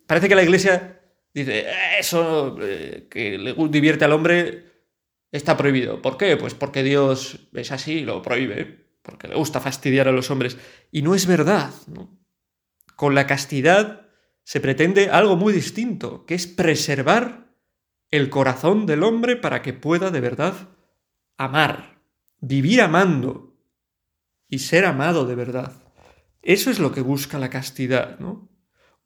Parece 0.06 0.28
que 0.28 0.34
la 0.34 0.42
Iglesia 0.42 0.95
dice, 1.40 1.66
eso 1.98 2.56
eh, 2.62 3.08
que 3.10 3.36
le 3.36 3.54
divierte 3.68 4.04
al 4.04 4.12
hombre 4.12 4.64
está 5.30 5.56
prohibido. 5.56 6.00
¿Por 6.00 6.16
qué? 6.16 6.36
Pues 6.36 6.54
porque 6.54 6.82
Dios 6.82 7.48
es 7.52 7.72
así 7.72 7.92
y 7.92 8.04
lo 8.04 8.22
prohíbe, 8.22 8.86
porque 9.02 9.28
le 9.28 9.34
gusta 9.34 9.60
fastidiar 9.60 10.08
a 10.08 10.12
los 10.12 10.30
hombres. 10.30 10.56
Y 10.90 11.02
no 11.02 11.14
es 11.14 11.26
verdad. 11.26 11.70
Con 12.96 13.14
la 13.14 13.26
castidad 13.26 14.08
se 14.44 14.60
pretende 14.60 15.10
algo 15.10 15.36
muy 15.36 15.52
distinto, 15.52 16.24
que 16.24 16.34
es 16.34 16.46
preservar 16.46 17.52
el 18.10 18.30
corazón 18.30 18.86
del 18.86 19.02
hombre 19.02 19.36
para 19.36 19.60
que 19.60 19.74
pueda 19.74 20.10
de 20.10 20.20
verdad 20.20 20.54
amar, 21.36 22.00
vivir 22.40 22.80
amando 22.80 23.58
y 24.48 24.60
ser 24.60 24.86
amado 24.86 25.26
de 25.26 25.34
verdad. 25.34 25.82
Eso 26.40 26.70
es 26.70 26.78
lo 26.78 26.92
que 26.92 27.00
busca 27.00 27.38
la 27.38 27.50
castidad, 27.50 28.18
¿no? 28.20 28.48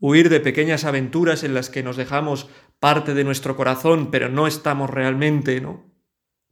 Huir 0.00 0.28
de 0.30 0.40
pequeñas 0.40 0.84
aventuras 0.84 1.44
en 1.44 1.54
las 1.54 1.70
que 1.70 1.82
nos 1.82 1.96
dejamos 1.96 2.48
parte 2.78 3.14
de 3.14 3.24
nuestro 3.24 3.54
corazón, 3.56 4.10
pero 4.10 4.28
no 4.28 4.46
estamos 4.46 4.90
realmente, 4.90 5.60
¿no? 5.60 5.88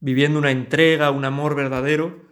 viviendo 0.00 0.38
una 0.38 0.52
entrega, 0.52 1.10
un 1.10 1.24
amor 1.24 1.56
verdadero, 1.56 2.28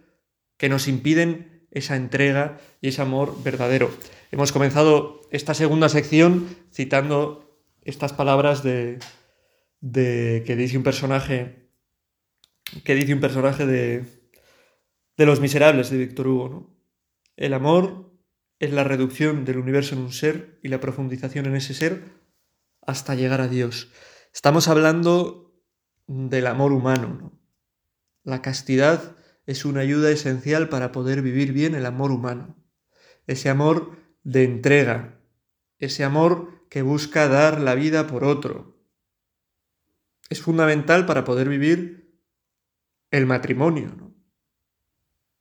que 0.57 0.69
nos 0.69 0.87
impiden 0.87 1.67
esa 1.71 1.95
entrega 1.95 2.59
y 2.81 2.89
ese 2.89 3.01
amor 3.01 3.43
verdadero. 3.43 3.91
Hemos 4.31 4.51
comenzado 4.51 5.21
esta 5.31 5.53
segunda 5.53 5.89
sección 5.89 6.47
citando 6.71 7.61
estas 7.81 8.13
palabras 8.13 8.63
de, 8.63 8.99
de 9.81 10.43
que 10.45 10.55
dice 10.55 10.77
un 10.77 10.83
personaje 10.83 11.67
que 12.83 12.95
dice 12.95 13.13
un 13.13 13.19
personaje 13.19 13.65
de, 13.65 14.03
de 15.15 15.25
Los 15.25 15.39
Miserables 15.39 15.89
de 15.89 15.97
Víctor 15.97 16.27
Hugo. 16.27 16.49
¿no? 16.49 16.77
El 17.35 17.53
amor 17.53 18.06
es 18.59 18.73
la 18.73 18.83
reducción 18.83 19.45
del 19.45 19.57
universo 19.57 19.95
en 19.95 20.01
un 20.01 20.11
ser 20.11 20.59
y 20.63 20.69
la 20.69 20.79
profundización 20.79 21.45
en 21.45 21.55
ese 21.55 21.73
ser 21.73 22.03
hasta 22.81 23.15
llegar 23.15 23.41
a 23.41 23.47
Dios. 23.47 23.91
Estamos 24.33 24.67
hablando 24.67 25.61
del 26.07 26.47
amor 26.47 26.71
humano, 26.71 27.17
¿no? 27.21 27.39
La 28.23 28.41
castidad 28.41 29.15
es 29.45 29.63
una 29.63 29.81
ayuda 29.81 30.11
esencial 30.11 30.67
para 30.69 30.91
poder 30.91 31.21
vivir 31.21 31.53
bien 31.53 31.75
el 31.75 31.85
amor 31.85 32.11
humano. 32.11 32.57
Ese 33.25 33.49
amor 33.49 33.97
de 34.23 34.43
entrega, 34.43 35.21
ese 35.79 36.03
amor 36.03 36.67
que 36.69 36.81
busca 36.81 37.29
dar 37.29 37.61
la 37.61 37.75
vida 37.75 38.07
por 38.07 38.25
otro. 38.25 38.77
Es 40.29 40.41
fundamental 40.41 41.05
para 41.05 41.23
poder 41.23 41.47
vivir 41.47 42.19
el 43.11 43.25
matrimonio. 43.25 44.13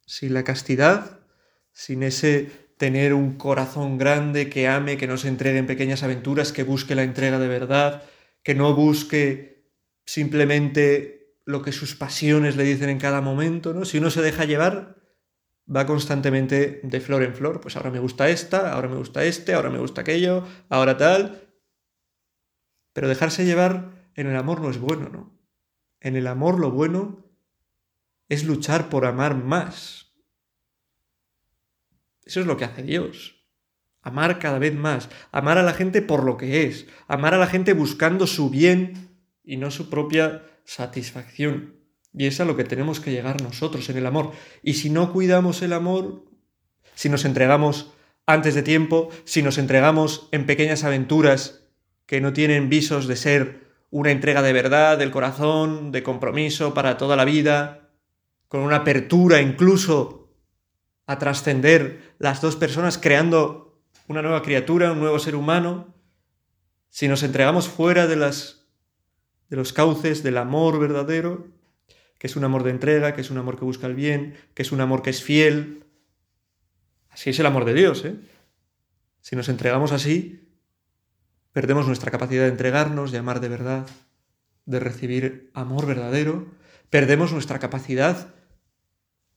Sin 0.07 0.35
la 0.35 0.45
castidad, 0.45 1.27
sin 1.73 2.05
ese 2.05 2.66
tener 2.77 3.15
un 3.15 3.37
corazón 3.37 3.99
grande 3.99 4.51
que 4.51 4.69
ame, 4.69 4.97
que 4.97 5.07
no 5.07 5.17
se 5.17 5.29
entregue 5.29 5.59
en 5.59 5.67
pequeñas 5.67 6.03
aventuras, 6.03 6.53
que 6.53 6.63
busque 6.63 6.95
la 6.95 7.03
entrega 7.03 7.39
de 7.39 7.49
verdad, 7.49 8.03
que 8.43 8.55
no 8.55 8.75
busque 8.75 9.73
simplemente 10.05 11.37
lo 11.45 11.63
que 11.63 11.73
sus 11.73 11.95
pasiones 11.95 12.57
le 12.57 12.65
dicen 12.65 12.89
en 12.89 12.99
cada 12.99 13.21
momento, 13.21 13.73
¿no? 13.73 13.85
Si 13.85 13.99
uno 13.99 14.11
se 14.11 14.23
deja 14.23 14.45
llevar, 14.45 14.97
va 15.75 15.87
constantemente 15.87 16.81
de 16.83 17.01
flor 17.01 17.23
en 17.23 17.35
flor. 17.35 17.61
Pues 17.61 17.77
ahora 17.77 17.91
me 17.91 17.99
gusta 17.99 18.29
esta, 18.29 18.73
ahora 18.73 18.89
me 18.89 18.97
gusta 18.97 19.25
este, 19.25 19.55
ahora 19.55 19.71
me 19.71 19.79
gusta 19.79 20.03
aquello, 20.03 20.45
ahora 20.69 20.97
tal. 20.97 21.43
Pero 22.93 23.09
dejarse 23.09 23.45
llevar 23.45 24.11
en 24.15 24.27
el 24.27 24.37
amor 24.37 24.61
no 24.61 24.71
es 24.71 24.79
bueno, 24.79 25.09
¿no? 25.09 25.39
En 26.01 26.17
el 26.17 26.27
amor 26.27 26.61
lo 26.61 26.71
bueno 26.71 27.25
es 28.29 28.45
luchar 28.45 28.89
por 28.89 29.07
amar 29.07 29.37
más. 29.37 30.06
Eso 32.27 32.41
es 32.41 32.47
lo 32.47 32.57
que 32.57 32.65
hace 32.65 32.83
Dios. 32.83 33.37
Amar 34.03 34.39
cada 34.39 34.59
vez 34.59 34.75
más. 34.75 35.09
Amar 35.33 35.59
a 35.59 35.63
la 35.63 35.73
gente 35.73 36.03
por 36.03 36.25
lo 36.25 36.37
que 36.37 36.65
es. 36.65 36.87
Amar 37.09 37.35
a 37.35 37.39
la 37.39 37.47
gente 37.47 37.73
buscando 37.73 38.27
su 38.27 38.51
bien 38.51 39.17
y 39.43 39.57
no 39.57 39.71
su 39.71 39.89
propia 39.89 40.43
satisfacción. 40.65 41.77
Y 42.13 42.27
es 42.27 42.41
a 42.41 42.45
lo 42.45 42.57
que 42.57 42.65
tenemos 42.65 43.01
que 43.01 43.13
llegar 43.13 43.41
nosotros 43.43 43.89
en 43.89 43.97
el 43.97 44.07
amor. 44.07 44.33
Y 44.63 44.75
si 44.75 44.91
no 44.91 45.13
cuidamos 45.13 45.63
el 45.63 45.73
amor, 45.73 46.25
si 46.95 47.09
nos 47.09 47.25
entregamos 47.25 47.93
antes 48.27 48.55
de 48.55 48.63
tiempo, 48.63 49.11
si 49.25 49.43
nos 49.43 49.59
entregamos 49.59 50.29
en 50.33 50.47
pequeñas 50.47 50.83
aventuras 50.83 51.63
que 52.07 52.21
no 52.21 52.33
tienen 52.33 52.69
visos 52.69 53.07
de 53.07 53.17
ser 53.17 53.67
una 53.91 54.11
entrega 54.11 54.43
de 54.43 54.53
verdad, 54.53 54.99
del 54.99 55.11
corazón, 55.11 55.93
de 55.93 56.03
compromiso 56.03 56.75
para 56.75 56.97
toda 56.97 57.17
la 57.17 57.25
vida, 57.25 57.91
con 58.49 58.61
una 58.61 58.77
apertura 58.77 59.41
incluso 59.41 60.26
a 61.07 61.19
trascender 61.19 62.15
las 62.19 62.41
dos 62.41 62.57
personas 62.57 62.99
creando 62.99 63.81
una 64.09 64.23
nueva 64.23 64.43
criatura, 64.43 64.93
un 64.93 65.01
nuevo 65.01 65.19
ser 65.19 65.37
humano, 65.37 65.95
si 66.89 67.09
nos 67.09 67.23
entregamos 67.23 67.69
fuera 67.69 68.07
de 68.07 68.17
las 68.17 68.67
de 69.49 69.57
los 69.57 69.73
cauces 69.73 70.23
del 70.23 70.39
amor 70.39 70.79
verdadero, 70.81 71.49
que 72.19 72.27
es 72.27 72.37
un 72.37 72.45
amor 72.45 72.65
de 72.65 72.71
entrega, 72.71 73.15
que 73.15 73.21
es 73.21 73.31
un 73.31 73.39
amor 73.39 73.59
que 73.59 73.65
busca 73.65 73.87
el 73.87 73.95
bien, 73.95 74.35
que 74.55 74.63
es 74.63 74.73
un 74.73 74.81
amor 74.81 75.03
que 75.03 75.11
es 75.11 75.23
fiel. 75.23 75.85
Así 77.11 77.31
es 77.31 77.39
el 77.39 77.47
amor 77.47 77.65
de 77.65 77.75
Dios, 77.75 78.05
¿eh? 78.05 78.17
Si 79.21 79.37
nos 79.37 79.49
entregamos 79.49 79.93
así, 79.93 80.49
perdemos 81.53 81.87
nuestra 81.87 82.11
capacidad 82.11 82.45
de 82.45 82.51
entregarnos, 82.51 83.13
de 83.13 83.19
amar 83.19 83.41
de 83.41 83.49
verdad, 83.49 83.87
de 84.67 84.81
recibir 84.81 85.51
amor 85.55 85.87
verdadero, 85.87 86.47
perdemos 86.91 87.33
nuestra 87.33 87.59
capacidad 87.59 88.35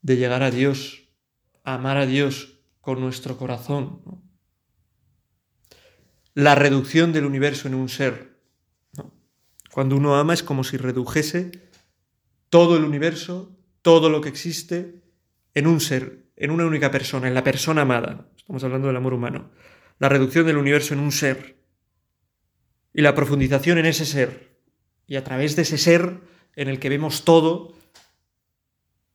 de 0.02 0.18
llegar 0.18 0.44
a 0.44 0.52
Dios, 0.52 1.09
amar 1.74 1.98
a 1.98 2.06
Dios 2.06 2.60
con 2.82 3.00
nuestro 3.00 3.38
corazón. 3.38 4.02
La 6.34 6.56
reducción 6.56 7.12
del 7.12 7.26
universo 7.26 7.68
en 7.68 7.76
un 7.76 7.90
ser 7.90 8.30
cuando 9.72 9.96
uno 9.96 10.16
ama 10.16 10.34
es 10.34 10.44
como 10.44 10.64
si 10.64 10.78
redujese 10.78 11.52
todo 12.50 12.76
el 12.76 12.84
universo, 12.84 13.56
todo 13.82 14.10
lo 14.10 14.22
que 14.22 14.30
existe, 14.30 15.04
en 15.54 15.68
un 15.68 15.80
ser, 15.80 16.26
en 16.36 16.52
una 16.52 16.66
única 16.66 16.90
persona, 16.92 17.28
en 17.28 17.34
la 17.34 17.44
persona 17.44 17.84
amada. 17.84 18.30
Estamos 18.36 18.64
hablando 18.64 18.88
del 18.88 18.98
amor 18.98 19.14
humano. 19.14 19.52
La 20.00 20.10
reducción 20.10 20.46
del 20.46 20.58
universo 20.58 20.94
en 20.94 21.00
un 21.00 21.12
ser. 21.12 21.60
Y 22.94 23.02
la 23.02 23.14
profundización 23.14 23.78
en 23.78 23.86
ese 23.86 24.06
ser. 24.06 24.58
Y 25.06 25.16
a 25.16 25.24
través 25.24 25.56
de 25.56 25.62
ese 25.62 25.78
ser 25.78 26.20
en 26.56 26.68
el 26.68 26.80
que 26.80 26.90
vemos 26.90 27.24
todo, 27.24 27.76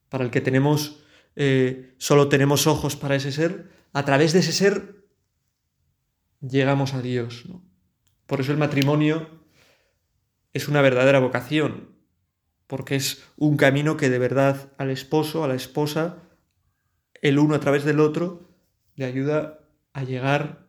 para 0.08 0.25
el 0.25 0.30
que 0.30 0.40
tenemos, 0.40 1.03
eh, 1.37 1.95
solo 1.99 2.29
tenemos 2.29 2.67
ojos 2.67 2.97
para 2.97 3.17
ese 3.17 3.33
ser, 3.33 3.71
a 3.93 4.05
través 4.05 4.33
de 4.33 4.41
ese 4.41 4.53
ser 4.53 5.05
llegamos 6.41 6.95
a 6.95 7.03
Dios. 7.03 7.45
Por 8.26 8.41
eso 8.41 8.53
el 8.53 8.59
matrimonio 8.59 9.29
es 10.53 10.69
una 10.69 10.83
verdadera 10.83 11.19
vocación, 11.19 11.91
porque 12.67 12.97
es 12.97 13.23
un 13.37 13.57
camino 13.57 13.97
que 13.97 14.11
de 14.11 14.19
verdad 14.19 14.73
al 14.79 14.91
esposo, 14.91 15.45
a 15.45 15.49
la 15.49 15.55
esposa, 15.55 16.23
el 17.21 17.38
uno 17.38 17.55
a 17.55 17.61
través 17.61 17.85
del 17.85 18.00
otro, 18.00 18.49
le 18.97 19.05
ayuda 19.05 19.61
a 19.93 20.05
llegar 20.05 20.67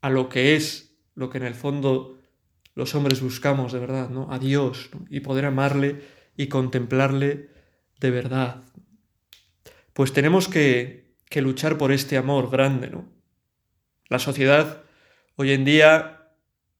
a 0.00 0.10
lo 0.10 0.28
que 0.28 0.56
es, 0.56 0.96
lo 1.14 1.30
que 1.30 1.38
en 1.38 1.44
el 1.44 1.54
fondo 1.54 2.18
los 2.74 2.94
hombres 2.94 3.20
buscamos 3.20 3.72
de 3.72 3.78
verdad, 3.78 4.08
¿no? 4.10 4.32
A 4.32 4.38
Dios, 4.38 4.90
y 5.10 5.20
poder 5.20 5.44
amarle 5.44 6.02
y 6.36 6.48
contemplarle 6.48 7.50
de 8.00 8.10
verdad. 8.10 8.62
Pues 9.92 10.12
tenemos 10.12 10.48
que, 10.48 11.14
que 11.28 11.42
luchar 11.42 11.78
por 11.78 11.92
este 11.92 12.16
amor 12.16 12.50
grande, 12.50 12.88
¿no? 12.88 13.10
La 14.08 14.18
sociedad 14.18 14.82
hoy 15.36 15.52
en 15.52 15.64
día 15.64 16.28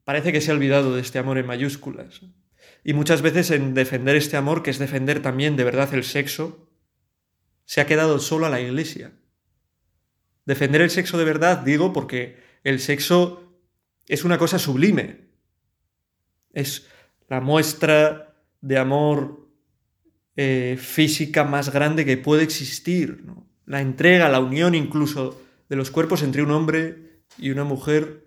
parece 0.04 0.32
que 0.32 0.40
se 0.40 0.50
ha 0.50 0.54
olvidado 0.54 0.94
de 0.94 1.00
este 1.00 1.18
amor 1.18 1.38
en 1.38 1.46
mayúsculas. 1.46 2.20
Y 2.84 2.94
muchas 2.94 3.22
veces 3.22 3.50
en 3.50 3.74
defender 3.74 4.16
este 4.16 4.36
amor, 4.36 4.62
que 4.62 4.70
es 4.70 4.78
defender 4.78 5.22
también 5.22 5.56
de 5.56 5.64
verdad 5.64 5.92
el 5.94 6.04
sexo, 6.04 6.68
se 7.64 7.80
ha 7.80 7.86
quedado 7.86 8.18
solo 8.18 8.46
a 8.46 8.50
la 8.50 8.60
iglesia. 8.60 9.12
Defender 10.44 10.80
el 10.80 10.90
sexo 10.90 11.18
de 11.18 11.24
verdad, 11.24 11.58
digo, 11.58 11.92
porque 11.92 12.36
el 12.64 12.80
sexo 12.80 13.58
es 14.08 14.24
una 14.24 14.38
cosa 14.38 14.58
sublime. 14.58 15.28
Es 16.52 16.88
la 17.28 17.40
muestra 17.40 18.34
de 18.60 18.78
amor 18.78 19.41
eh, 20.36 20.78
física 20.80 21.44
más 21.44 21.72
grande 21.72 22.04
que 22.04 22.16
puede 22.16 22.42
existir. 22.42 23.24
La 23.66 23.80
entrega, 23.80 24.28
la 24.28 24.40
unión 24.40 24.74
incluso 24.74 25.40
de 25.68 25.76
los 25.76 25.90
cuerpos 25.90 26.22
entre 26.22 26.42
un 26.42 26.50
hombre 26.50 27.22
y 27.38 27.50
una 27.50 27.64
mujer 27.64 28.24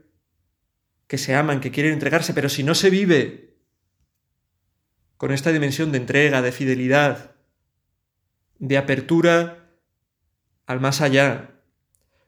que 1.07 1.17
se 1.17 1.35
aman, 1.35 1.61
que 1.61 1.71
quieren 1.71 1.93
entregarse, 1.93 2.33
pero 2.33 2.49
si 2.49 2.63
no 2.63 2.75
se 2.75 2.89
vive 2.89 3.55
con 5.17 5.31
esta 5.31 5.51
dimensión 5.51 5.91
de 5.91 5.99
entrega, 5.99 6.41
de 6.41 6.51
fidelidad, 6.51 7.35
de 8.59 8.77
apertura 8.77 9.69
al 10.65 10.79
más 10.79 11.01
allá, 11.01 11.51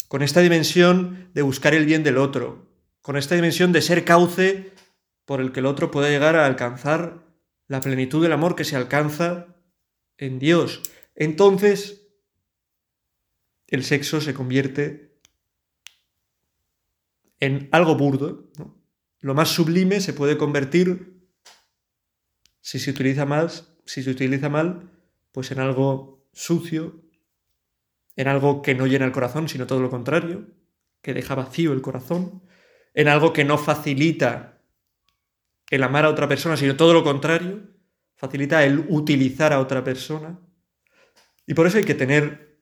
con 0.08 0.22
esta 0.22 0.42
dimensión 0.42 1.30
de 1.34 1.42
buscar 1.42 1.74
el 1.74 1.86
bien 1.86 2.04
del 2.04 2.18
otro, 2.18 2.72
con 3.02 3.18
esta 3.18 3.36
dimensión 3.36 3.72
de 3.72 3.82
ser 3.82 4.06
cauce 4.06 4.72
por 5.26 5.42
el 5.42 5.52
que 5.52 5.60
el 5.60 5.66
otro 5.66 5.92
pueda 5.92 6.10
llegar 6.10 6.36
a 6.36 6.46
alcanzar 6.46 7.26
la 7.68 7.82
plenitud 7.82 8.24
del 8.24 8.34
amor 8.34 8.56
que 8.56 8.64
se 8.64 8.76
alcanza 8.76 9.57
en 10.18 10.40
Dios. 10.40 10.82
Entonces, 11.16 12.08
el 13.68 13.84
sexo 13.84 14.22
se 14.22 14.34
convierte 14.34 15.20
en 17.40 17.70
algo 17.72 17.96
burdo. 17.96 18.50
Lo 19.20 19.34
más 19.34 19.50
sublime 19.50 20.00
se 20.02 20.14
puede 20.14 20.38
convertir, 20.38 21.18
si 22.62 22.80
se 22.80 22.92
utiliza 22.92 23.26
mal, 23.26 23.52
si 23.86 24.04
se 24.04 24.10
utiliza 24.10 24.50
mal, 24.50 24.92
pues 25.32 25.52
en 25.52 25.60
algo 25.60 26.28
sucio, 26.34 27.04
en 28.16 28.28
algo 28.28 28.62
que 28.62 28.76
no 28.76 28.88
llena 28.88 29.06
el 29.06 29.12
corazón, 29.12 29.48
sino 29.48 29.68
todo 29.68 29.82
lo 29.82 29.90
contrario, 29.90 30.48
que 31.02 31.14
deja 31.14 31.36
vacío 31.36 31.74
el 31.74 31.82
corazón, 31.82 32.44
en 32.94 33.08
algo 33.08 33.32
que 33.32 33.46
no 33.46 33.58
facilita 33.58 34.62
el 35.70 35.84
amar 35.84 36.06
a 36.06 36.10
otra 36.10 36.28
persona, 36.28 36.58
sino 36.58 36.76
todo 36.76 36.94
lo 36.94 37.04
contrario, 37.04 37.77
facilita 38.18 38.66
el 38.66 38.86
utilizar 38.90 39.54
a 39.54 39.60
otra 39.60 39.84
persona. 39.84 40.40
Y 41.46 41.54
por 41.54 41.68
eso 41.68 41.78
hay 41.78 41.86
que 41.86 41.96
tener 41.96 42.60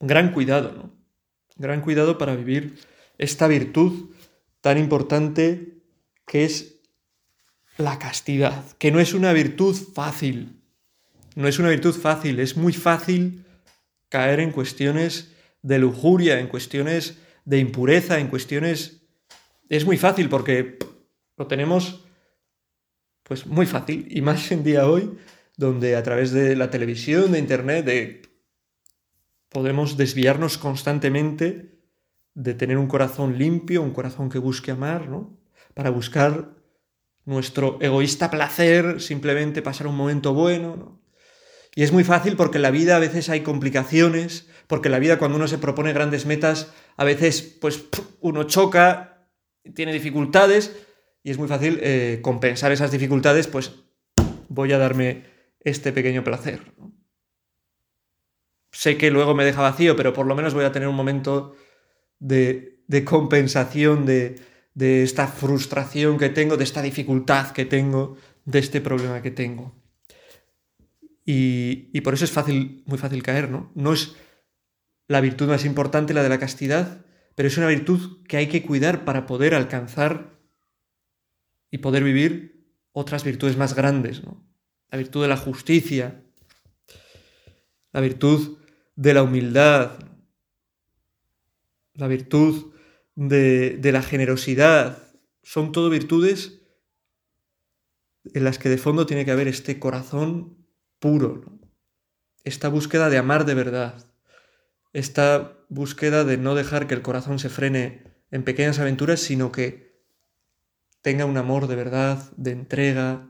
gran 0.00 0.32
cuidado, 0.32 0.72
¿no? 0.72 0.98
Gran 1.56 1.80
cuidado 1.80 2.16
para 2.16 2.36
vivir 2.36 2.78
esta 3.18 3.48
virtud 3.48 4.14
tan 4.60 4.78
importante 4.78 5.82
que 6.24 6.44
es 6.44 6.80
la 7.76 7.98
castidad, 7.98 8.64
que 8.78 8.90
no 8.90 9.00
es 9.00 9.12
una 9.12 9.32
virtud 9.32 9.76
fácil, 9.94 10.62
no 11.34 11.48
es 11.48 11.58
una 11.58 11.68
virtud 11.68 11.94
fácil, 11.94 12.40
es 12.40 12.56
muy 12.56 12.72
fácil 12.72 13.44
caer 14.08 14.40
en 14.40 14.52
cuestiones 14.52 15.34
de 15.62 15.78
lujuria, 15.78 16.40
en 16.40 16.48
cuestiones 16.48 17.18
de 17.44 17.58
impureza, 17.58 18.18
en 18.18 18.28
cuestiones... 18.28 19.02
Es 19.68 19.84
muy 19.84 19.98
fácil 19.98 20.28
porque 20.28 20.78
lo 21.36 21.46
tenemos 21.46 22.07
pues 23.28 23.46
muy 23.46 23.66
fácil, 23.66 24.08
y 24.10 24.22
más 24.22 24.50
en 24.50 24.64
día 24.64 24.88
hoy, 24.88 25.16
donde 25.56 25.96
a 25.96 26.02
través 26.02 26.32
de 26.32 26.56
la 26.56 26.70
televisión, 26.70 27.32
de 27.32 27.38
internet, 27.38 27.84
de... 27.84 28.22
podemos 29.50 29.96
desviarnos 29.96 30.56
constantemente 30.56 31.78
de 32.34 32.54
tener 32.54 32.78
un 32.78 32.86
corazón 32.86 33.36
limpio, 33.38 33.82
un 33.82 33.92
corazón 33.92 34.30
que 34.30 34.38
busque 34.38 34.70
amar, 34.70 35.08
¿no? 35.08 35.38
Para 35.74 35.90
buscar 35.90 36.54
nuestro 37.24 37.78
egoísta 37.82 38.30
placer, 38.30 39.00
simplemente 39.02 39.60
pasar 39.60 39.86
un 39.86 39.96
momento 39.96 40.32
bueno, 40.32 40.76
¿no? 40.76 41.02
Y 41.74 41.82
es 41.82 41.92
muy 41.92 42.02
fácil 42.02 42.34
porque 42.34 42.58
en 42.58 42.62
la 42.62 42.70
vida 42.70 42.96
a 42.96 42.98
veces 42.98 43.28
hay 43.28 43.42
complicaciones, 43.42 44.48
porque 44.66 44.88
en 44.88 44.92
la 44.92 44.98
vida 44.98 45.18
cuando 45.18 45.36
uno 45.36 45.46
se 45.48 45.58
propone 45.58 45.92
grandes 45.92 46.24
metas, 46.24 46.72
a 46.96 47.04
veces 47.04 47.42
pues 47.60 47.84
uno 48.20 48.44
choca, 48.44 49.28
tiene 49.74 49.92
dificultades 49.92 50.74
y 51.22 51.30
es 51.30 51.38
muy 51.38 51.48
fácil 51.48 51.78
eh, 51.82 52.20
compensar 52.22 52.72
esas 52.72 52.90
dificultades, 52.90 53.46
pues 53.46 53.72
voy 54.48 54.72
a 54.72 54.78
darme 54.78 55.24
este 55.60 55.92
pequeño 55.92 56.24
placer. 56.24 56.72
Sé 58.72 58.96
que 58.96 59.10
luego 59.10 59.34
me 59.34 59.44
deja 59.44 59.62
vacío, 59.62 59.96
pero 59.96 60.12
por 60.12 60.26
lo 60.26 60.34
menos 60.34 60.54
voy 60.54 60.64
a 60.64 60.72
tener 60.72 60.88
un 60.88 60.94
momento 60.94 61.56
de, 62.18 62.80
compensación 63.04 64.06
de, 64.06 64.40
esta 64.78 65.26
frustración 65.26 66.18
que 66.18 66.28
tengo, 66.28 66.56
de 66.56 66.64
esta 66.64 66.82
dificultad 66.82 67.50
que 67.50 67.64
tengo, 67.64 68.16
de 68.44 68.58
este 68.58 68.80
problema 68.80 69.22
que 69.22 69.30
tengo. 69.30 69.74
Y, 71.24 72.00
por 72.00 72.14
eso 72.14 72.24
es 72.24 72.30
fácil, 72.30 72.82
muy 72.86 72.98
fácil 72.98 73.22
caer, 73.22 73.50
¿no? 73.50 73.70
No 73.74 73.92
es 73.92 74.16
la 75.08 75.20
virtud 75.20 75.48
más 75.48 75.64
importante 75.64 76.14
la 76.14 76.22
de 76.22 76.28
la 76.28 76.38
castidad, 76.38 77.04
pero 77.34 77.48
es 77.48 77.56
una 77.58 77.68
virtud 77.68 78.22
que 78.26 78.36
hay 78.36 78.46
que 78.46 78.62
cuidar 78.62 79.04
para 79.04 79.26
poder 79.26 79.54
alcanzar 79.54 80.37
y 81.70 81.78
poder 81.78 82.04
vivir 82.04 82.66
otras 82.92 83.24
virtudes 83.24 83.56
más 83.56 83.74
grandes, 83.74 84.24
¿no? 84.24 84.44
La 84.90 84.98
virtud 84.98 85.22
de 85.22 85.28
la 85.28 85.36
justicia, 85.36 86.22
la 87.92 88.00
virtud 88.00 88.58
de 88.96 89.14
la 89.14 89.22
humildad, 89.22 89.98
la 91.94 92.08
virtud 92.08 92.72
de, 93.14 93.80
la 93.92 94.02
generosidad, 94.02 95.02
son 95.42 95.72
todo 95.72 95.90
virtudes 95.90 96.62
en 98.24 98.44
las 98.44 98.58
que 98.58 98.68
de 98.68 98.78
fondo 98.78 99.06
tiene 99.06 99.24
que 99.24 99.30
haber 99.30 99.48
este 99.48 99.78
corazón 99.78 100.66
puro, 100.98 101.58
esta 102.44 102.68
búsqueda 102.68 103.10
de 103.10 103.18
amar 103.18 103.44
de 103.44 103.54
verdad, 103.54 104.12
esta 104.92 105.58
búsqueda 105.68 106.24
de 106.24 106.38
no 106.38 106.54
dejar 106.54 106.86
que 106.86 106.94
el 106.94 107.02
corazón 107.02 107.38
se 107.38 107.48
frene 107.48 108.04
en 108.30 108.42
pequeñas 108.42 108.78
aventuras, 108.78 109.20
sino 109.20 109.52
que 109.52 109.87
tenga 111.02 111.24
un 111.24 111.36
amor 111.36 111.66
de 111.66 111.76
verdad, 111.76 112.30
de 112.36 112.52
entrega, 112.52 113.28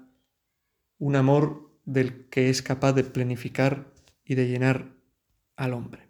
un 0.98 1.16
amor 1.16 1.78
del 1.84 2.28
que 2.28 2.50
es 2.50 2.62
capaz 2.62 2.92
de 2.92 3.04
planificar 3.04 3.92
y 4.24 4.34
de 4.34 4.48
llenar 4.48 4.94
al 5.56 5.72
hombre. 5.74 6.07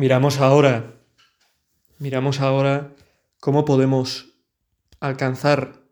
Miramos 0.00 0.38
ahora, 0.38 0.98
miramos 1.98 2.40
ahora 2.40 2.96
cómo 3.38 3.66
podemos 3.66 4.32
alcanzar 4.98 5.84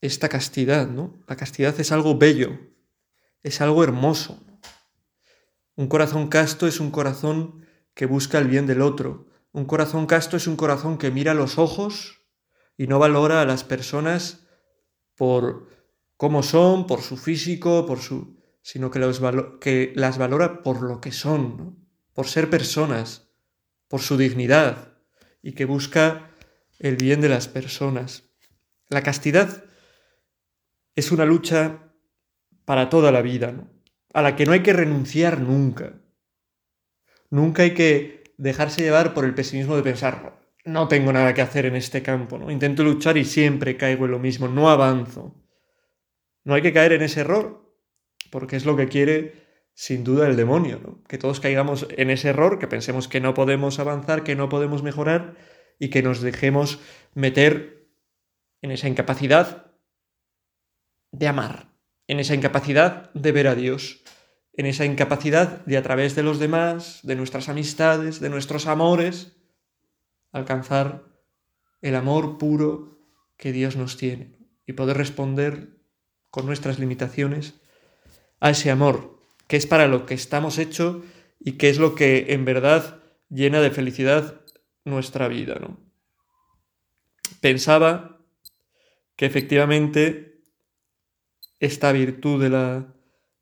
esta 0.00 0.30
castidad, 0.30 0.88
¿no? 0.88 1.22
La 1.28 1.36
castidad 1.36 1.78
es 1.78 1.92
algo 1.92 2.16
bello, 2.16 2.58
es 3.42 3.60
algo 3.60 3.84
hermoso. 3.84 4.42
Un 5.74 5.86
corazón 5.86 6.28
casto 6.28 6.66
es 6.66 6.80
un 6.80 6.90
corazón 6.90 7.66
que 7.92 8.06
busca 8.06 8.38
el 8.38 8.48
bien 8.48 8.66
del 8.66 8.80
otro. 8.80 9.26
Un 9.52 9.66
corazón 9.66 10.06
casto 10.06 10.38
es 10.38 10.46
un 10.46 10.56
corazón 10.56 10.96
que 10.96 11.10
mira 11.10 11.34
los 11.34 11.58
ojos 11.58 12.22
y 12.78 12.86
no 12.86 12.98
valora 12.98 13.42
a 13.42 13.44
las 13.44 13.64
personas 13.64 14.46
por 15.14 15.68
cómo 16.16 16.42
son, 16.42 16.86
por 16.86 17.02
su 17.02 17.18
físico, 17.18 17.84
por 17.84 17.98
su 17.98 18.40
sino 18.62 18.90
que, 18.90 18.98
que 19.60 19.92
las 19.94 20.16
valora 20.16 20.62
por 20.62 20.80
lo 20.80 21.02
que 21.02 21.12
son, 21.12 21.86
por 22.14 22.28
ser 22.28 22.48
personas 22.48 23.25
por 23.88 24.00
su 24.00 24.16
dignidad 24.16 24.98
y 25.42 25.52
que 25.52 25.64
busca 25.64 26.30
el 26.78 26.96
bien 26.96 27.20
de 27.20 27.28
las 27.28 27.48
personas. 27.48 28.24
La 28.88 29.02
castidad 29.02 29.64
es 30.94 31.12
una 31.12 31.24
lucha 31.24 31.92
para 32.64 32.88
toda 32.88 33.12
la 33.12 33.22
vida, 33.22 33.68
a 34.12 34.22
la 34.22 34.34
que 34.34 34.46
no 34.46 34.52
hay 34.52 34.62
que 34.62 34.72
renunciar 34.72 35.40
nunca. 35.40 36.00
Nunca 37.30 37.62
hay 37.62 37.74
que 37.74 38.34
dejarse 38.38 38.82
llevar 38.82 39.14
por 39.14 39.24
el 39.24 39.34
pesimismo 39.34 39.76
de 39.76 39.82
pensar, 39.82 40.38
no 40.64 40.88
tengo 40.88 41.12
nada 41.12 41.32
que 41.32 41.42
hacer 41.42 41.66
en 41.66 41.76
este 41.76 42.02
campo, 42.02 42.38
¿no? 42.38 42.50
intento 42.50 42.82
luchar 42.82 43.16
y 43.16 43.24
siempre 43.24 43.76
caigo 43.76 44.04
en 44.06 44.10
lo 44.10 44.18
mismo, 44.18 44.48
no 44.48 44.68
avanzo. 44.68 45.34
No 46.44 46.54
hay 46.54 46.62
que 46.62 46.72
caer 46.72 46.92
en 46.92 47.02
ese 47.02 47.20
error, 47.20 47.72
porque 48.30 48.56
es 48.56 48.64
lo 48.64 48.76
que 48.76 48.88
quiere 48.88 49.45
sin 49.76 50.04
duda 50.04 50.26
el 50.26 50.36
demonio, 50.36 51.02
que 51.06 51.18
todos 51.18 51.38
caigamos 51.38 51.86
en 51.90 52.08
ese 52.08 52.30
error, 52.30 52.58
que 52.58 52.66
pensemos 52.66 53.08
que 53.08 53.20
no 53.20 53.34
podemos 53.34 53.78
avanzar, 53.78 54.24
que 54.24 54.34
no 54.34 54.48
podemos 54.48 54.82
mejorar 54.82 55.36
y 55.78 55.90
que 55.90 56.02
nos 56.02 56.22
dejemos 56.22 56.80
meter 57.12 57.86
en 58.62 58.70
esa 58.70 58.88
incapacidad 58.88 59.70
de 61.12 61.28
amar, 61.28 61.76
en 62.06 62.20
esa 62.20 62.34
incapacidad 62.34 63.12
de 63.12 63.32
ver 63.32 63.48
a 63.48 63.54
Dios, 63.54 64.02
en 64.54 64.64
esa 64.64 64.86
incapacidad 64.86 65.62
de 65.66 65.76
a 65.76 65.82
través 65.82 66.14
de 66.14 66.22
los 66.22 66.38
demás, 66.38 67.00
de 67.02 67.14
nuestras 67.14 67.50
amistades, 67.50 68.18
de 68.18 68.30
nuestros 68.30 68.66
amores, 68.66 69.36
alcanzar 70.32 71.04
el 71.82 71.96
amor 71.96 72.38
puro 72.38 72.98
que 73.36 73.52
Dios 73.52 73.76
nos 73.76 73.98
tiene 73.98 74.38
y 74.66 74.72
poder 74.72 74.96
responder 74.96 75.82
con 76.30 76.46
nuestras 76.46 76.78
limitaciones 76.78 77.60
a 78.40 78.48
ese 78.50 78.70
amor 78.70 79.15
qué 79.46 79.56
es 79.56 79.66
para 79.66 79.86
lo 79.86 80.06
que 80.06 80.14
estamos 80.14 80.58
hechos 80.58 81.04
y 81.40 81.52
qué 81.52 81.68
es 81.68 81.78
lo 81.78 81.94
que 81.94 82.26
en 82.30 82.44
verdad 82.44 83.02
llena 83.28 83.60
de 83.60 83.70
felicidad 83.70 84.40
nuestra 84.84 85.28
vida. 85.28 85.58
¿no? 85.60 85.78
Pensaba 87.40 88.24
que 89.16 89.26
efectivamente 89.26 90.42
esta 91.60 91.92
virtud 91.92 92.42
de 92.42 92.50
la, 92.50 92.94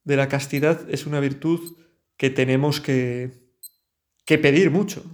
de 0.05 0.17
la 0.17 0.29
castidad 0.29 0.89
es 0.91 1.07
una 1.07 1.21
virtud 1.21 1.77
que 2.17 2.31
tenemos 2.31 2.81
que, 2.81 3.33
que 4.25 4.39
pedir 4.39 4.71
mucho, 4.71 5.05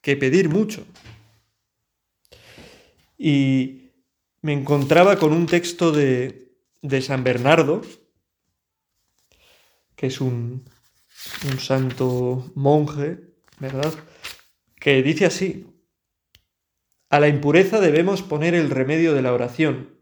que 0.00 0.16
pedir 0.16 0.48
mucho. 0.48 0.84
Y 3.16 3.92
me 4.42 4.52
encontraba 4.52 5.18
con 5.18 5.32
un 5.32 5.46
texto 5.46 5.92
de, 5.92 6.52
de 6.82 7.02
San 7.02 7.24
Bernardo, 7.24 7.82
que 9.98 10.06
es 10.06 10.20
un, 10.20 10.64
santo 11.58 12.52
monje, 12.54 13.18
¿verdad? 13.58 13.92
Que 14.76 15.02
dice 15.02 15.26
así, 15.26 15.66
a 17.10 17.18
la 17.18 17.26
impureza 17.26 17.80
debemos 17.80 18.22
poner 18.22 18.54
el 18.54 18.70
remedio 18.70 19.12
de 19.12 19.22
la 19.22 19.32
oración. 19.32 19.98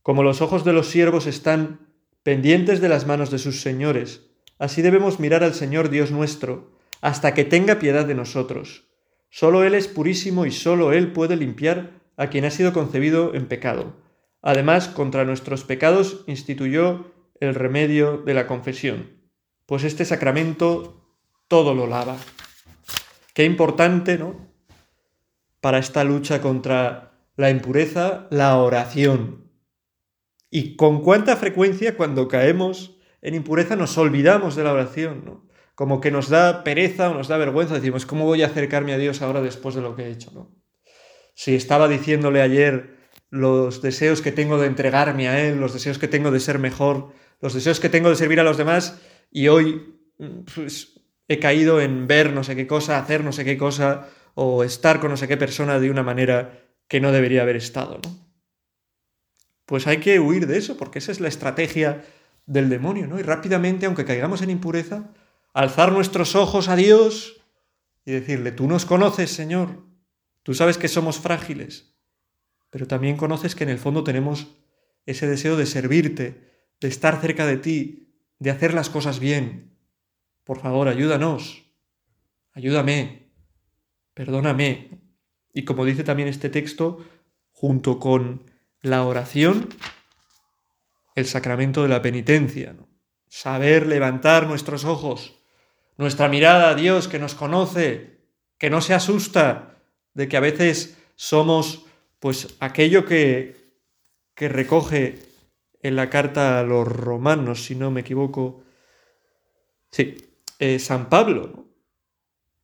Como 0.00 0.22
los 0.22 0.40
ojos 0.40 0.64
de 0.64 0.72
los 0.72 0.88
siervos 0.88 1.26
están 1.26 1.94
pendientes 2.22 2.80
de 2.80 2.88
las 2.88 3.06
manos 3.06 3.30
de 3.30 3.38
sus 3.38 3.60
señores, 3.60 4.30
así 4.58 4.80
debemos 4.80 5.20
mirar 5.20 5.44
al 5.44 5.52
Señor 5.52 5.90
Dios 5.90 6.10
nuestro, 6.10 6.72
hasta 7.02 7.34
que 7.34 7.44
tenga 7.44 7.78
piedad 7.78 8.06
de 8.06 8.14
nosotros. 8.14 8.88
Solo 9.28 9.62
Él 9.62 9.74
es 9.74 9.88
purísimo 9.88 10.46
y 10.46 10.52
solo 10.52 10.94
Él 10.94 11.12
puede 11.12 11.36
limpiar 11.36 12.00
a 12.16 12.28
quien 12.28 12.46
ha 12.46 12.50
sido 12.50 12.72
concebido 12.72 13.34
en 13.34 13.46
pecado. 13.46 13.94
Además, 14.40 14.88
contra 14.88 15.26
nuestros 15.26 15.64
pecados 15.64 16.24
instituyó 16.26 17.12
el 17.42 17.56
remedio 17.56 18.18
de 18.18 18.34
la 18.34 18.46
confesión, 18.46 19.20
pues 19.66 19.82
este 19.82 20.04
sacramento 20.04 21.04
todo 21.48 21.74
lo 21.74 21.88
lava. 21.88 22.16
Qué 23.34 23.44
importante, 23.44 24.16
¿no? 24.16 24.48
Para 25.60 25.78
esta 25.78 26.04
lucha 26.04 26.40
contra 26.40 27.18
la 27.36 27.50
impureza, 27.50 28.28
la 28.30 28.56
oración. 28.58 29.50
Y 30.50 30.76
con 30.76 31.02
cuánta 31.02 31.36
frecuencia 31.36 31.96
cuando 31.96 32.28
caemos 32.28 32.96
en 33.22 33.34
impureza 33.34 33.74
nos 33.74 33.98
olvidamos 33.98 34.54
de 34.54 34.62
la 34.62 34.72
oración, 34.72 35.24
¿no? 35.24 35.48
Como 35.74 36.00
que 36.00 36.12
nos 36.12 36.28
da 36.28 36.62
pereza 36.62 37.10
o 37.10 37.14
nos 37.14 37.26
da 37.26 37.38
vergüenza, 37.38 37.74
decimos, 37.74 38.06
¿cómo 38.06 38.24
voy 38.24 38.42
a 38.42 38.46
acercarme 38.46 38.92
a 38.92 38.98
Dios 38.98 39.20
ahora 39.20 39.40
después 39.40 39.74
de 39.74 39.80
lo 39.80 39.96
que 39.96 40.04
he 40.04 40.10
hecho, 40.12 40.30
¿no? 40.32 40.54
Si 41.34 41.56
estaba 41.56 41.88
diciéndole 41.88 42.40
ayer 42.40 42.98
los 43.30 43.82
deseos 43.82 44.22
que 44.22 44.30
tengo 44.30 44.58
de 44.58 44.68
entregarme 44.68 45.28
a 45.28 45.42
Él, 45.44 45.58
los 45.58 45.72
deseos 45.72 45.98
que 45.98 46.06
tengo 46.06 46.30
de 46.30 46.38
ser 46.38 46.60
mejor, 46.60 47.12
los 47.42 47.52
deseos 47.52 47.80
que 47.80 47.90
tengo 47.90 48.08
de 48.08 48.16
servir 48.16 48.40
a 48.40 48.44
los 48.44 48.56
demás 48.56 48.98
y 49.30 49.48
hoy 49.48 49.98
pues, 50.54 51.00
he 51.28 51.38
caído 51.38 51.80
en 51.80 52.06
ver 52.06 52.32
no 52.32 52.44
sé 52.44 52.56
qué 52.56 52.66
cosa, 52.66 52.98
hacer 52.98 53.22
no 53.22 53.32
sé 53.32 53.44
qué 53.44 53.58
cosa 53.58 54.08
o 54.34 54.64
estar 54.64 55.00
con 55.00 55.10
no 55.10 55.16
sé 55.18 55.28
qué 55.28 55.36
persona 55.36 55.78
de 55.78 55.90
una 55.90 56.02
manera 56.02 56.62
que 56.88 57.00
no 57.00 57.12
debería 57.12 57.42
haber 57.42 57.56
estado, 57.56 58.00
¿no? 58.02 58.22
Pues 59.66 59.86
hay 59.86 59.98
que 59.98 60.20
huir 60.20 60.46
de 60.46 60.58
eso, 60.58 60.76
porque 60.76 60.98
esa 60.98 61.12
es 61.12 61.20
la 61.20 61.28
estrategia 61.28 62.04
del 62.46 62.68
demonio, 62.68 63.06
¿no? 63.06 63.18
Y 63.18 63.22
rápidamente, 63.22 63.86
aunque 63.86 64.04
caigamos 64.04 64.42
en 64.42 64.50
impureza, 64.50 65.10
alzar 65.54 65.92
nuestros 65.92 66.34
ojos 66.34 66.68
a 66.68 66.76
Dios 66.76 67.40
y 68.04 68.12
decirle, 68.12 68.52
tú 68.52 68.66
nos 68.66 68.84
conoces, 68.84 69.30
Señor, 69.30 69.84
tú 70.42 70.54
sabes 70.54 70.78
que 70.78 70.88
somos 70.88 71.18
frágiles, 71.18 71.94
pero 72.70 72.86
también 72.86 73.16
conoces 73.16 73.54
que 73.54 73.64
en 73.64 73.70
el 73.70 73.78
fondo 73.78 74.04
tenemos 74.04 74.48
ese 75.06 75.26
deseo 75.26 75.56
de 75.56 75.66
servirte, 75.66 76.51
de 76.82 76.88
estar 76.88 77.20
cerca 77.20 77.46
de 77.46 77.56
ti, 77.56 78.08
de 78.38 78.50
hacer 78.50 78.74
las 78.74 78.90
cosas 78.90 79.18
bien. 79.18 79.74
Por 80.44 80.60
favor, 80.60 80.88
ayúdanos, 80.88 81.62
ayúdame, 82.52 83.30
perdóname. 84.12 85.00
Y 85.54 85.64
como 85.64 85.86
dice 85.86 86.04
también 86.04 86.28
este 86.28 86.50
texto, 86.50 87.02
junto 87.50 87.98
con 87.98 88.50
la 88.82 89.04
oración, 89.04 89.68
el 91.14 91.26
sacramento 91.26 91.82
de 91.82 91.88
la 91.88 92.02
penitencia. 92.02 92.76
Saber 93.28 93.86
levantar 93.86 94.46
nuestros 94.46 94.84
ojos, 94.84 95.38
nuestra 95.96 96.28
mirada 96.28 96.70
a 96.70 96.74
Dios 96.74 97.08
que 97.08 97.18
nos 97.18 97.34
conoce, 97.34 98.18
que 98.58 98.68
no 98.68 98.82
se 98.82 98.92
asusta 98.92 99.78
de 100.12 100.28
que 100.28 100.36
a 100.36 100.40
veces 100.40 100.98
somos 101.16 101.86
pues 102.20 102.56
aquello 102.60 103.04
que 103.04 103.62
que 104.34 104.48
recoge 104.48 105.18
en 105.82 105.96
la 105.96 106.10
carta 106.10 106.58
a 106.58 106.62
los 106.62 106.86
romanos, 106.86 107.64
si 107.64 107.74
no 107.74 107.90
me 107.90 108.00
equivoco. 108.00 108.62
Sí, 109.90 110.16
eh, 110.58 110.78
San 110.78 111.08
Pablo. 111.08 111.66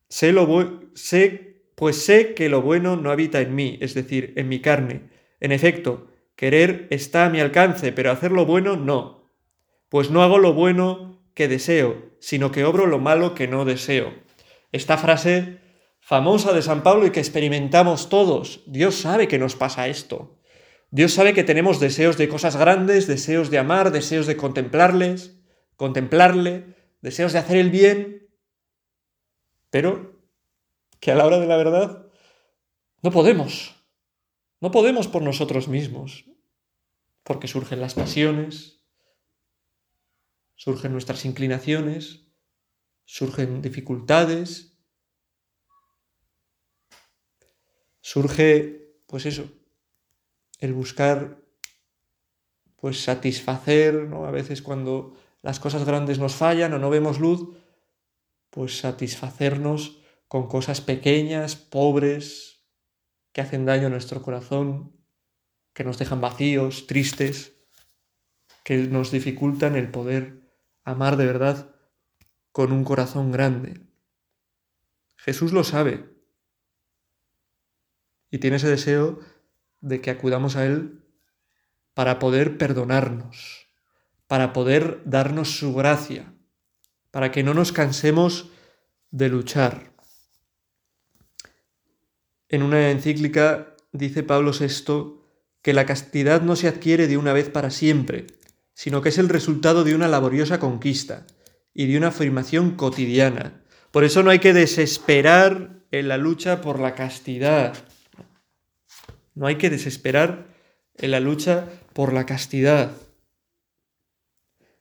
Sé, 0.09 0.33
lo 0.33 0.47
sé, 0.95 1.63
pues 1.75 2.03
sé 2.03 2.35
que 2.35 2.49
lo 2.49 2.63
bueno 2.63 2.97
no 2.97 3.11
habita 3.11 3.41
en 3.41 3.55
mí, 3.55 3.79
es 3.81 3.95
decir, 3.95 4.33
en 4.37 4.49
mi 4.49 4.61
carne. 4.61 5.11
En 5.41 5.53
efecto, 5.53 6.09
querer 6.37 6.87
está 6.91 7.27
a 7.27 7.31
mi 7.31 7.41
alcance, 7.41 7.93
pero 7.93 8.11
hacer 8.11 8.33
lo 8.33 8.47
bueno 8.47 8.77
no. 8.77 9.31
Pues 9.89 10.11
no 10.11 10.23
hago 10.23 10.39
lo 10.39 10.55
bueno 10.55 11.23
que 11.35 11.49
deseo, 11.49 12.13
sino 12.21 12.51
que 12.53 12.65
obro 12.65 12.87
lo 12.87 12.99
malo 12.99 13.35
que 13.35 13.49
no 13.49 13.65
deseo. 13.65 14.13
Esta 14.73 14.97
frase 14.97 15.59
famosa 16.01 16.53
de 16.53 16.63
San 16.63 16.83
Pablo 16.83 17.07
y 17.07 17.11
que 17.11 17.21
experimentamos 17.21 18.09
todos. 18.09 18.63
Dios 18.67 18.95
sabe 18.95 19.29
que 19.29 19.39
nos 19.39 19.57
pasa 19.57 19.89
esto. 19.89 20.38
Dios 20.91 21.13
sabe 21.13 21.35
que 21.35 21.45
tenemos 21.45 21.81
deseos 21.81 22.17
de 22.17 22.29
cosas 22.29 22.57
grandes, 22.57 23.07
deseos 23.07 23.51
de 23.51 23.59
amar, 23.59 23.91
deseos 23.93 24.27
de 24.27 24.37
contemplarles, 24.37 25.39
contemplarle, 25.77 26.75
deseos 27.03 27.33
de 27.33 27.39
hacer 27.39 27.59
el 27.59 27.71
bien, 27.71 28.29
pero 29.71 30.19
que 30.99 31.13
a 31.13 31.15
la 31.15 31.27
hora 31.27 31.39
de 31.39 31.47
la 31.47 31.57
verdad 31.57 32.07
no 33.03 33.11
podemos. 33.11 33.77
No 34.61 34.71
podemos 34.71 35.07
por 35.07 35.23
nosotros 35.23 35.69
mismos, 35.69 36.25
porque 37.23 37.47
surgen 37.47 37.81
las 37.81 37.95
pasiones, 37.95 38.83
surgen 40.57 40.93
nuestras 40.93 41.25
inclinaciones, 41.25 42.27
surgen 43.05 43.63
dificultades, 43.63 44.77
surge, 48.01 48.97
pues 49.07 49.27
eso, 49.27 49.58
el 50.59 50.73
buscar, 50.73 51.43
pues 52.77 53.03
satisfacer, 53.03 53.95
¿no? 54.09 54.27
A 54.27 54.31
veces 54.31 54.63
cuando 54.63 55.17
las 55.43 55.61
cosas 55.61 55.85
grandes 55.85 56.19
nos 56.19 56.35
fallan 56.35 56.73
o 56.75 56.79
no 56.79 56.91
vemos 56.91 57.21
luz, 57.21 57.57
pues 58.51 58.79
satisfacernos 58.79 60.01
con 60.27 60.49
cosas 60.49 60.81
pequeñas, 60.81 61.57
pobres, 61.57 62.65
que 63.33 63.41
hacen 63.41 63.65
daño 63.65 63.87
a 63.87 63.91
nuestro 63.91 64.23
corazón, 64.23 64.97
que 65.73 65.85
nos 65.85 65.99
dejan 65.99 66.21
vacíos, 66.21 66.87
tristes, 66.87 67.55
que 68.65 68.77
nos 68.77 69.11
dificultan 69.11 69.77
el 69.77 69.91
poder 69.91 70.43
amar 70.85 71.17
de 71.17 71.27
verdad 71.27 71.75
con 72.53 72.73
un 72.73 72.85
corazón 72.85 73.31
grande. 73.31 73.87
Jesús 75.17 75.53
lo 75.53 75.65
sabe 75.65 76.09
y 78.31 78.39
tiene 78.39 78.57
ese 78.57 78.69
deseo 78.69 79.21
de 79.81 80.01
que 80.01 80.11
acudamos 80.11 80.57
a 80.57 80.67
Él 80.67 81.05
para 81.95 82.19
poder 82.19 82.59
perdonarnos, 82.59 83.67
para 84.27 84.53
poder 84.53 85.03
darnos 85.05 85.59
su 85.59 85.75
gracia, 85.75 86.33
para 87.11 87.31
que 87.31 87.43
no 87.43 87.55
nos 87.55 87.73
cansemos 87.73 88.51
de 89.11 89.29
luchar. 89.29 89.93
En 92.49 92.63
una 92.63 92.91
encíclica 92.91 93.75
dice 93.93 94.23
Pablo 94.23 94.53
VI 94.53 95.19
que 95.63 95.73
la 95.73 95.87
castidad 95.87 96.43
no 96.43 96.57
se 96.57 96.69
adquiere 96.69 97.09
de 97.09 97.17
una 97.17 97.33
vez 97.33 97.51
para 97.51 97.71
siempre, 97.71 98.27
sino 98.75 99.03
que 99.03 99.09
es 99.09 99.19
el 99.19 99.29
resultado 99.29 99.85
de 99.85 99.95
una 99.95 100.09
laboriosa 100.09 100.61
conquista 100.61 101.27
y 101.75 101.87
de 101.87 101.99
una 101.99 102.09
afirmación 102.09 102.77
cotidiana. 102.77 103.65
Por 103.91 104.05
eso 104.05 104.23
no 104.23 104.31
hay 104.31 104.39
que 104.39 104.53
desesperar 104.53 105.83
en 105.91 106.09
la 106.09 106.17
lucha 106.17 106.61
por 106.61 106.79
la 106.79 106.95
castidad, 106.95 107.75
no 109.39 109.47
hay 109.47 109.57
que 109.57 109.71
desesperar 109.71 110.49
en 110.97 111.13
la 111.13 111.21
lucha 111.21 111.69
por 111.93 112.13
la 112.13 112.27
castidad, 112.27 112.91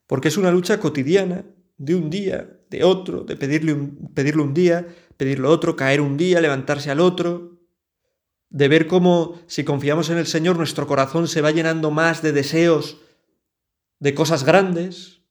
porque 0.07 0.29
es 0.29 0.37
una 0.37 0.49
lucha 0.49 0.79
cotidiana, 0.79 1.45
de 1.77 1.93
un 1.93 2.09
día, 2.09 2.59
de 2.71 2.83
otro, 2.83 3.23
de 3.23 3.35
pedirle 3.35 3.73
un, 3.73 4.11
pedirle 4.15 4.41
un 4.41 4.55
día, 4.55 4.87
pedirle 5.15 5.47
otro, 5.47 5.75
caer 5.75 6.01
un 6.01 6.17
día, 6.17 6.41
levantarse 6.41 6.89
al 6.89 7.01
otro, 7.01 7.59
de 8.49 8.67
ver 8.67 8.87
cómo 8.87 9.39
si 9.45 9.63
confiamos 9.63 10.09
en 10.09 10.17
el 10.17 10.25
Señor 10.25 10.57
nuestro 10.57 10.87
corazón 10.87 11.27
se 11.27 11.41
va 11.41 11.51
llenando 11.51 11.91
más 11.91 12.23
de 12.23 12.31
deseos, 12.31 12.97
de 13.99 14.15
cosas 14.15 14.43
grandes, 14.43 15.21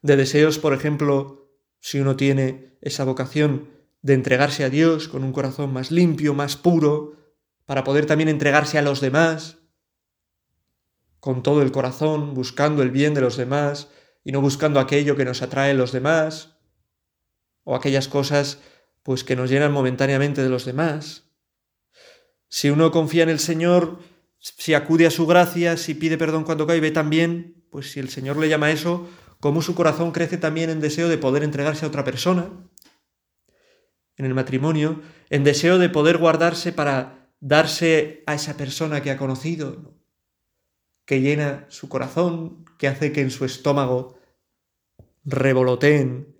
de 0.00 0.16
deseos, 0.16 0.58
por 0.58 0.72
ejemplo, 0.72 1.52
si 1.80 2.00
uno 2.00 2.16
tiene 2.16 2.78
esa 2.80 3.04
vocación 3.04 3.68
de 4.00 4.14
entregarse 4.14 4.64
a 4.64 4.70
Dios 4.70 5.06
con 5.06 5.22
un 5.22 5.32
corazón 5.32 5.70
más 5.70 5.90
limpio, 5.90 6.32
más 6.32 6.56
puro, 6.56 7.17
para 7.68 7.84
poder 7.84 8.06
también 8.06 8.30
entregarse 8.30 8.78
a 8.78 8.82
los 8.82 9.02
demás 9.02 9.58
con 11.20 11.42
todo 11.42 11.60
el 11.60 11.70
corazón, 11.70 12.32
buscando 12.32 12.82
el 12.82 12.90
bien 12.90 13.12
de 13.12 13.20
los 13.20 13.36
demás 13.36 13.88
y 14.24 14.32
no 14.32 14.40
buscando 14.40 14.80
aquello 14.80 15.16
que 15.16 15.26
nos 15.26 15.42
atrae 15.42 15.74
los 15.74 15.92
demás 15.92 16.56
o 17.64 17.76
aquellas 17.76 18.08
cosas 18.08 18.60
pues 19.02 19.22
que 19.22 19.36
nos 19.36 19.50
llenan 19.50 19.70
momentáneamente 19.70 20.42
de 20.42 20.48
los 20.48 20.64
demás. 20.64 21.24
Si 22.48 22.70
uno 22.70 22.90
confía 22.90 23.24
en 23.24 23.28
el 23.28 23.38
Señor, 23.38 23.98
si 24.38 24.72
acude 24.72 25.06
a 25.06 25.10
su 25.10 25.26
gracia, 25.26 25.76
si 25.76 25.92
pide 25.92 26.16
perdón 26.16 26.44
cuando 26.44 26.66
cae, 26.66 26.80
ve 26.80 26.90
también, 26.90 27.66
pues 27.70 27.92
si 27.92 28.00
el 28.00 28.08
Señor 28.08 28.38
le 28.38 28.48
llama 28.48 28.68
a 28.68 28.70
eso, 28.70 29.10
cómo 29.40 29.60
su 29.60 29.74
corazón 29.74 30.12
crece 30.12 30.38
también 30.38 30.70
en 30.70 30.80
deseo 30.80 31.10
de 31.10 31.18
poder 31.18 31.42
entregarse 31.42 31.84
a 31.84 31.88
otra 31.88 32.02
persona, 32.02 32.48
en 34.16 34.24
el 34.24 34.32
matrimonio, 34.32 35.02
en 35.28 35.44
deseo 35.44 35.76
de 35.76 35.90
poder 35.90 36.16
guardarse 36.16 36.72
para 36.72 37.17
darse 37.40 38.22
a 38.26 38.34
esa 38.34 38.56
persona 38.56 39.02
que 39.02 39.10
ha 39.10 39.18
conocido, 39.18 39.94
que 41.04 41.20
llena 41.20 41.66
su 41.68 41.88
corazón, 41.88 42.64
que 42.78 42.88
hace 42.88 43.12
que 43.12 43.20
en 43.20 43.30
su 43.30 43.44
estómago 43.44 44.18
revoloteen 45.24 46.36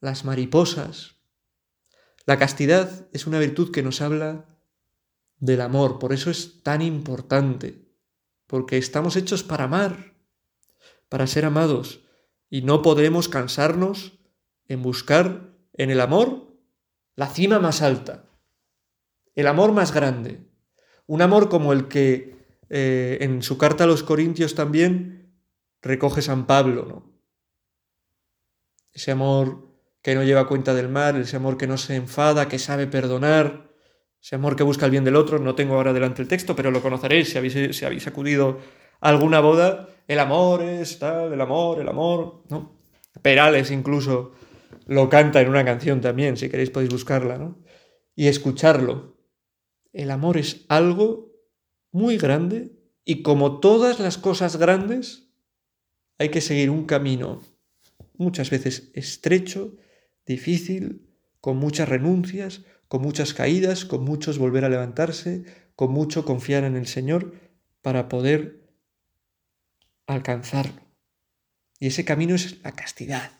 las 0.00 0.24
mariposas. 0.24 1.16
La 2.26 2.38
castidad 2.38 3.08
es 3.12 3.26
una 3.26 3.38
virtud 3.38 3.70
que 3.72 3.82
nos 3.82 4.00
habla 4.00 4.46
del 5.38 5.60
amor, 5.60 5.98
por 5.98 6.12
eso 6.12 6.30
es 6.30 6.62
tan 6.62 6.80
importante, 6.82 7.88
porque 8.46 8.78
estamos 8.78 9.16
hechos 9.16 9.42
para 9.42 9.64
amar, 9.64 10.14
para 11.08 11.26
ser 11.26 11.44
amados, 11.44 12.00
y 12.48 12.62
no 12.62 12.82
podemos 12.82 13.28
cansarnos 13.28 14.18
en 14.68 14.82
buscar 14.82 15.54
en 15.72 15.90
el 15.90 16.00
amor 16.00 16.56
la 17.16 17.28
cima 17.28 17.58
más 17.58 17.82
alta, 17.82 18.24
el 19.34 19.46
amor 19.46 19.72
más 19.72 19.92
grande, 19.92 20.40
un 21.06 21.22
amor 21.22 21.48
como 21.48 21.72
el 21.72 21.88
que 21.88 22.34
eh, 22.70 23.18
en 23.20 23.42
su 23.42 23.58
carta 23.58 23.84
a 23.84 23.86
los 23.86 24.02
Corintios 24.02 24.54
también 24.54 25.34
recoge 25.82 26.22
San 26.22 26.46
Pablo, 26.46 26.86
¿no? 26.86 27.14
Ese 28.92 29.10
amor 29.10 29.68
que 30.02 30.14
no 30.14 30.22
lleva 30.22 30.46
cuenta 30.46 30.74
del 30.74 30.88
mal, 30.88 31.20
ese 31.20 31.36
amor 31.36 31.56
que 31.56 31.66
no 31.66 31.76
se 31.76 31.96
enfada, 31.96 32.48
que 32.48 32.58
sabe 32.58 32.86
perdonar, 32.86 33.70
ese 34.22 34.36
amor 34.36 34.56
que 34.56 34.62
busca 34.62 34.86
el 34.86 34.90
bien 34.90 35.04
del 35.04 35.16
otro. 35.16 35.38
No 35.38 35.54
tengo 35.54 35.74
ahora 35.74 35.92
delante 35.92 36.22
el 36.22 36.28
texto, 36.28 36.54
pero 36.54 36.70
lo 36.70 36.80
conoceréis 36.80 37.30
si 37.30 37.38
habéis, 37.38 38.06
acudido 38.06 38.58
a 39.00 39.08
alguna 39.08 39.40
boda. 39.40 39.88
El 40.06 40.18
amor 40.18 40.62
es 40.62 40.98
tal, 40.98 41.32
el 41.32 41.40
amor, 41.40 41.80
el 41.80 41.88
amor, 41.88 42.42
¿no? 42.48 42.78
Perales 43.22 43.70
incluso 43.70 44.32
lo 44.86 45.08
canta 45.08 45.40
en 45.40 45.48
una 45.48 45.64
canción 45.64 46.00
también, 46.00 46.36
si 46.36 46.48
queréis 46.48 46.70
podéis 46.70 46.92
buscarla, 46.92 47.38
¿no? 47.38 47.58
Y 48.14 48.28
escucharlo, 48.28 49.13
el 49.94 50.10
amor 50.10 50.36
es 50.36 50.66
algo 50.68 51.32
muy 51.92 52.18
grande 52.18 52.72
y 53.04 53.22
como 53.22 53.60
todas 53.60 54.00
las 54.00 54.18
cosas 54.18 54.56
grandes, 54.56 55.30
hay 56.18 56.30
que 56.30 56.40
seguir 56.40 56.68
un 56.68 56.84
camino 56.84 57.40
muchas 58.16 58.50
veces 58.50 58.90
estrecho, 58.94 59.76
difícil, 60.26 61.08
con 61.40 61.56
muchas 61.56 61.88
renuncias, 61.88 62.62
con 62.88 63.02
muchas 63.02 63.34
caídas, 63.34 63.84
con 63.84 64.04
muchos 64.04 64.38
volver 64.38 64.64
a 64.64 64.68
levantarse, 64.68 65.44
con 65.76 65.92
mucho 65.92 66.24
confiar 66.24 66.64
en 66.64 66.76
el 66.76 66.86
Señor 66.86 67.34
para 67.82 68.08
poder 68.08 68.68
alcanzarlo. 70.06 70.80
Y 71.78 71.88
ese 71.88 72.04
camino 72.04 72.34
es 72.34 72.62
la 72.62 72.72
castidad, 72.72 73.32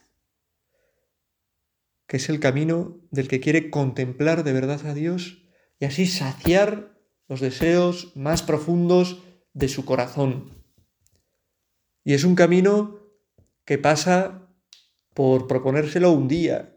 que 2.06 2.18
es 2.18 2.28
el 2.28 2.40
camino 2.40 3.00
del 3.10 3.28
que 3.28 3.40
quiere 3.40 3.70
contemplar 3.70 4.44
de 4.44 4.52
verdad 4.52 4.86
a 4.86 4.94
Dios 4.94 5.43
y 5.78 5.84
así 5.84 6.06
saciar 6.06 6.98
los 7.28 7.40
deseos 7.40 8.12
más 8.16 8.42
profundos 8.42 9.22
de 9.52 9.68
su 9.68 9.84
corazón. 9.84 10.50
Y 12.04 12.14
es 12.14 12.24
un 12.24 12.34
camino 12.34 13.00
que 13.64 13.78
pasa 13.78 14.48
por 15.14 15.46
proponérselo 15.46 16.10
un 16.12 16.28
día 16.28 16.76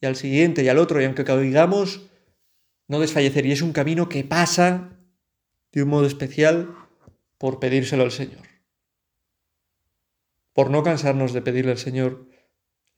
y 0.00 0.06
al 0.06 0.16
siguiente 0.16 0.62
y 0.62 0.68
al 0.68 0.78
otro, 0.78 1.00
y 1.00 1.04
aunque 1.04 1.24
caigamos, 1.24 2.08
no 2.88 3.00
desfallecer. 3.00 3.46
Y 3.46 3.52
es 3.52 3.62
un 3.62 3.72
camino 3.72 4.08
que 4.08 4.24
pasa 4.24 4.98
de 5.72 5.82
un 5.82 5.88
modo 5.88 6.06
especial 6.06 6.74
por 7.38 7.58
pedírselo 7.58 8.02
al 8.02 8.12
Señor. 8.12 8.46
Por 10.52 10.70
no 10.70 10.82
cansarnos 10.82 11.32
de 11.32 11.42
pedirle 11.42 11.72
al 11.72 11.78
Señor 11.78 12.28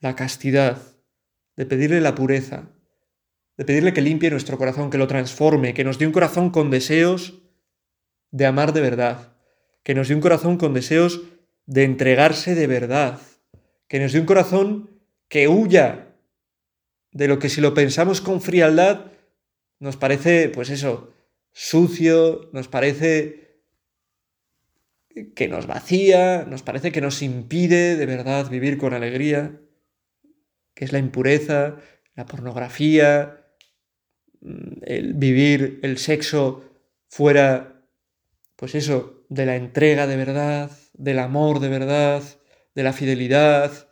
la 0.01 0.16
castidad, 0.16 0.83
de 1.57 1.66
pedirle 1.66 2.01
la 2.01 2.14
pureza, 2.14 2.70
de 3.56 3.64
pedirle 3.64 3.92
que 3.92 4.00
limpie 4.00 4.30
nuestro 4.30 4.58
corazón, 4.58 4.90
que 4.90 4.98
lo 4.98 5.06
transforme, 5.06 5.74
que 5.74 5.84
nos 5.84 5.98
dé 5.98 6.06
un 6.06 6.12
corazón 6.12 6.50
con 6.50 6.70
deseos 6.70 7.42
de 8.30 8.46
amar 8.46 8.72
de 8.72 8.80
verdad, 8.80 9.36
que 9.82 9.94
nos 9.94 10.08
dé 10.08 10.14
un 10.14 10.20
corazón 10.20 10.56
con 10.56 10.74
deseos 10.74 11.22
de 11.66 11.84
entregarse 11.84 12.54
de 12.54 12.66
verdad, 12.66 13.20
que 13.88 14.00
nos 14.00 14.12
dé 14.12 14.20
un 14.20 14.26
corazón 14.26 14.90
que 15.28 15.48
huya 15.48 16.16
de 17.12 17.28
lo 17.28 17.38
que 17.38 17.48
si 17.48 17.60
lo 17.60 17.74
pensamos 17.74 18.20
con 18.20 18.40
frialdad 18.40 19.12
nos 19.78 19.96
parece, 19.96 20.48
pues 20.48 20.70
eso, 20.70 21.12
sucio, 21.52 22.48
nos 22.52 22.68
parece 22.68 23.60
que 25.36 25.46
nos 25.46 25.66
vacía, 25.66 26.44
nos 26.48 26.62
parece 26.62 26.90
que 26.90 27.00
nos 27.00 27.22
impide 27.22 27.96
de 27.96 28.06
verdad 28.06 28.50
vivir 28.50 28.78
con 28.78 28.94
alegría, 28.94 29.60
que 30.74 30.84
es 30.84 30.92
la 30.92 30.98
impureza, 30.98 31.76
la 32.14 32.26
pornografía, 32.26 33.43
el 34.83 35.14
vivir 35.14 35.80
el 35.83 35.98
sexo 35.98 36.64
fuera, 37.09 37.83
pues 38.57 38.74
eso, 38.74 39.24
de 39.28 39.46
la 39.46 39.57
entrega 39.57 40.07
de 40.07 40.16
verdad, 40.16 40.70
del 40.92 41.18
amor 41.18 41.61
de 41.61 41.68
verdad, 41.68 42.22
de 42.74 42.83
la 42.83 42.92
fidelidad, 42.92 43.88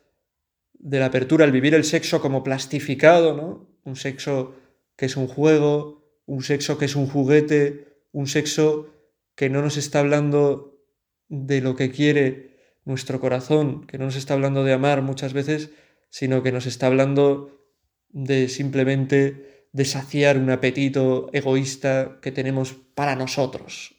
de 0.75 0.99
la 0.99 1.07
apertura, 1.07 1.45
al 1.45 1.53
vivir 1.53 1.75
el 1.75 1.85
sexo 1.85 2.21
como 2.21 2.43
plastificado, 2.43 3.37
¿no? 3.37 3.69
Un 3.85 3.97
sexo 3.97 4.55
que 4.97 5.07
es 5.07 5.17
un 5.17 5.27
juego, 5.27 6.03
un 6.27 6.43
sexo 6.43 6.79
que 6.79 6.85
es 6.85 6.97
un 6.97 7.07
juguete, 7.07 8.05
un 8.13 8.27
sexo 8.27 8.89
que 9.35 9.49
no 9.49 9.63
nos 9.63 9.77
está 9.77 10.01
hablando 10.01 10.81
de 11.29 11.61
lo 11.61 11.77
que 11.77 11.91
quiere 11.91 12.53
nuestro 12.85 13.21
corazón, 13.21 13.87
que 13.87 13.99
no 13.99 14.07
nos 14.07 14.17
está 14.17 14.35
hablando 14.35 14.65
de 14.65 14.73
amar 14.73 15.03
muchas 15.03 15.33
veces, 15.33 15.71
sino 16.11 16.43
que 16.43 16.53
nos 16.53 16.67
está 16.67 16.89
hablando 16.89 17.67
de 18.11 18.49
simplemente 18.49 19.52
de 19.73 19.85
saciar 19.85 20.37
un 20.37 20.51
apetito 20.51 21.31
egoísta 21.33 22.19
que 22.21 22.31
tenemos 22.31 22.75
para 22.95 23.17
nosotros, 23.17 23.95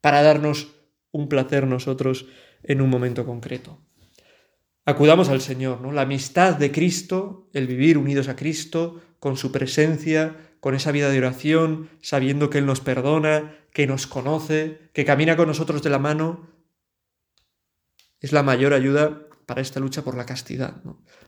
para 0.00 0.22
darnos 0.22 0.74
un 1.12 1.28
placer 1.28 1.66
nosotros 1.66 2.26
en 2.62 2.80
un 2.80 2.90
momento 2.90 3.24
concreto. 3.24 3.78
Acudamos 4.84 5.28
al 5.28 5.40
Señor, 5.40 5.80
¿no? 5.80 5.92
La 5.92 6.02
amistad 6.02 6.56
de 6.56 6.70
Cristo, 6.72 7.48
el 7.52 7.66
vivir 7.66 7.96
unidos 7.96 8.28
a 8.28 8.36
Cristo, 8.36 9.00
con 9.18 9.36
su 9.36 9.52
presencia, 9.52 10.36
con 10.60 10.74
esa 10.74 10.92
vida 10.92 11.08
de 11.08 11.18
oración, 11.18 11.88
sabiendo 12.02 12.50
que 12.50 12.58
Él 12.58 12.66
nos 12.66 12.80
perdona, 12.80 13.56
que 13.72 13.86
nos 13.86 14.06
conoce, 14.06 14.90
que 14.92 15.04
camina 15.04 15.36
con 15.36 15.48
nosotros 15.48 15.82
de 15.82 15.90
la 15.90 15.98
mano, 15.98 16.50
es 18.20 18.32
la 18.32 18.42
mayor 18.42 18.72
ayuda 18.72 19.23
para 19.46 19.60
esta 19.60 19.80
lucha 19.80 20.02
por 20.02 20.16
la 20.16 20.26
castidad. 20.26 20.82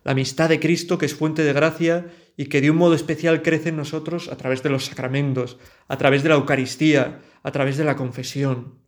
La 0.04 0.12
amistad 0.12 0.48
de 0.48 0.60
Cristo, 0.60 0.98
que 0.98 1.06
es 1.06 1.14
fuente 1.14 1.44
de 1.44 1.52
gracia 1.52 2.06
y 2.36 2.46
que 2.46 2.60
de 2.60 2.70
un 2.70 2.76
modo 2.76 2.94
especial 2.94 3.42
crece 3.42 3.70
en 3.70 3.76
nosotros 3.76 4.28
a 4.28 4.36
través 4.36 4.62
de 4.62 4.70
los 4.70 4.86
sacramentos, 4.86 5.58
a 5.88 5.96
través 5.98 6.22
de 6.22 6.30
la 6.30 6.34
Eucaristía, 6.36 7.20
a 7.42 7.52
través 7.52 7.76
de 7.76 7.84
la 7.84 7.96
confesión. 7.96 8.78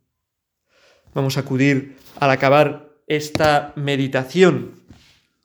Vamos 1.13 1.37
a 1.37 1.41
acudir 1.41 1.97
al 2.19 2.31
acabar 2.31 2.89
esta 3.07 3.73
meditación 3.75 4.83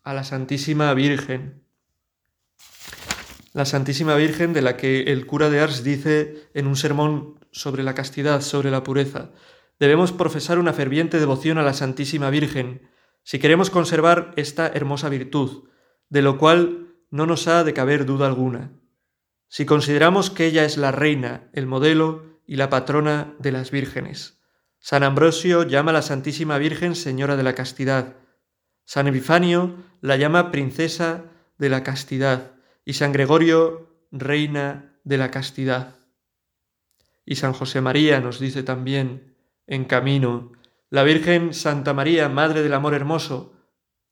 a 0.02 0.12
la 0.12 0.24
Santísima 0.24 0.92
Virgen. 0.92 1.62
La 3.54 3.64
Santísima 3.64 4.16
Virgen 4.16 4.52
de 4.52 4.62
la 4.62 4.76
que 4.76 5.04
el 5.04 5.26
cura 5.26 5.48
de 5.48 5.60
Ars 5.60 5.84
dice 5.84 6.48
en 6.54 6.66
un 6.66 6.76
sermón 6.76 7.38
sobre 7.52 7.82
la 7.82 7.94
castidad, 7.94 8.40
sobre 8.42 8.70
la 8.70 8.82
pureza. 8.82 9.30
Debemos 9.78 10.12
profesar 10.12 10.58
una 10.58 10.72
ferviente 10.72 11.18
devoción 11.18 11.56
a 11.58 11.62
la 11.62 11.72
Santísima 11.72 12.30
Virgen, 12.30 12.82
si 13.24 13.38
queremos 13.38 13.70
conservar 13.70 14.32
esta 14.36 14.68
hermosa 14.68 15.08
virtud, 15.08 15.68
de 16.08 16.22
lo 16.22 16.38
cual 16.38 16.94
no 17.10 17.26
nos 17.26 17.48
ha 17.48 17.64
de 17.64 17.72
caber 17.72 18.06
duda 18.06 18.26
alguna. 18.26 18.70
Si 19.48 19.66
consideramos 19.66 20.30
que 20.30 20.46
ella 20.46 20.64
es 20.64 20.76
la 20.76 20.92
reina, 20.92 21.48
el 21.52 21.66
modelo 21.66 22.40
y 22.46 22.56
la 22.56 22.70
patrona 22.70 23.34
de 23.38 23.52
las 23.52 23.70
vírgenes. 23.70 24.40
San 24.78 25.02
Ambrosio 25.02 25.62
llama 25.62 25.90
a 25.90 25.94
la 25.94 26.02
Santísima 26.02 26.58
Virgen 26.58 26.94
Señora 26.94 27.36
de 27.36 27.42
la 27.42 27.54
Castidad. 27.54 28.16
San 28.84 29.06
Epifanio 29.06 29.76
la 30.02 30.16
llama 30.16 30.50
Princesa 30.50 31.24
de 31.56 31.70
la 31.70 31.82
Castidad 31.82 32.52
y 32.84 32.92
San 32.92 33.12
Gregorio 33.12 34.06
Reina 34.12 34.98
de 35.04 35.16
la 35.16 35.30
Castidad. 35.30 35.96
Y 37.24 37.36
San 37.36 37.54
José 37.54 37.80
María 37.80 38.20
nos 38.20 38.38
dice 38.38 38.62
también, 38.62 39.34
en 39.66 39.86
camino, 39.86 40.52
la 40.94 41.02
Virgen 41.02 41.54
Santa 41.54 41.92
María, 41.92 42.28
Madre 42.28 42.62
del 42.62 42.72
Amor 42.72 42.94
Hermoso, 42.94 43.52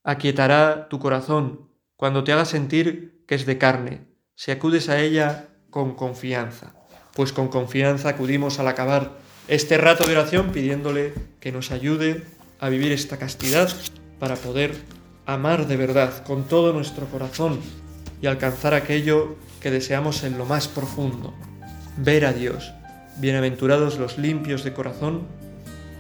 aquietará 0.03 0.89
tu 0.89 0.99
corazón 0.99 1.71
cuando 1.95 2.25
te 2.25 2.33
haga 2.33 2.45
sentir 2.45 3.23
que 3.29 3.37
es 3.37 3.47
de 3.47 3.57
carne, 3.57 4.09
si 4.35 4.51
acudes 4.51 4.89
a 4.89 4.99
ella 4.99 5.51
con 5.71 5.95
confianza. 5.95 6.75
Pues 7.15 7.33
con 7.33 7.47
confianza 7.47 8.09
acudimos 8.09 8.59
al 8.59 8.67
acabar 8.67 9.13
este 9.47 9.79
rato 9.79 10.05
de 10.05 10.15
oración 10.15 10.51
pidiéndole 10.51 11.15
que 11.39 11.53
nos 11.53 11.71
ayude 11.71 12.25
a 12.59 12.69
vivir 12.69 12.91
esta 12.91 13.17
castidad 13.17 13.71
para 14.19 14.35
poder 14.35 14.75
amar 15.25 15.69
de 15.69 15.77
verdad 15.77 16.25
con 16.25 16.49
todo 16.49 16.73
nuestro 16.73 17.07
corazón 17.07 17.61
y 18.21 18.27
alcanzar 18.27 18.75
aquello 18.75 19.37
que 19.61 19.71
deseamos 19.71 20.25
en 20.25 20.37
lo 20.37 20.47
más 20.47 20.67
profundo, 20.67 21.33
ver 21.97 22.27
a 22.27 22.33
Dios. 22.33 22.73
Bienaventurados 23.19 24.01
los 24.01 24.19
limpios 24.19 24.65
de 24.65 24.73
corazón, 24.73 25.29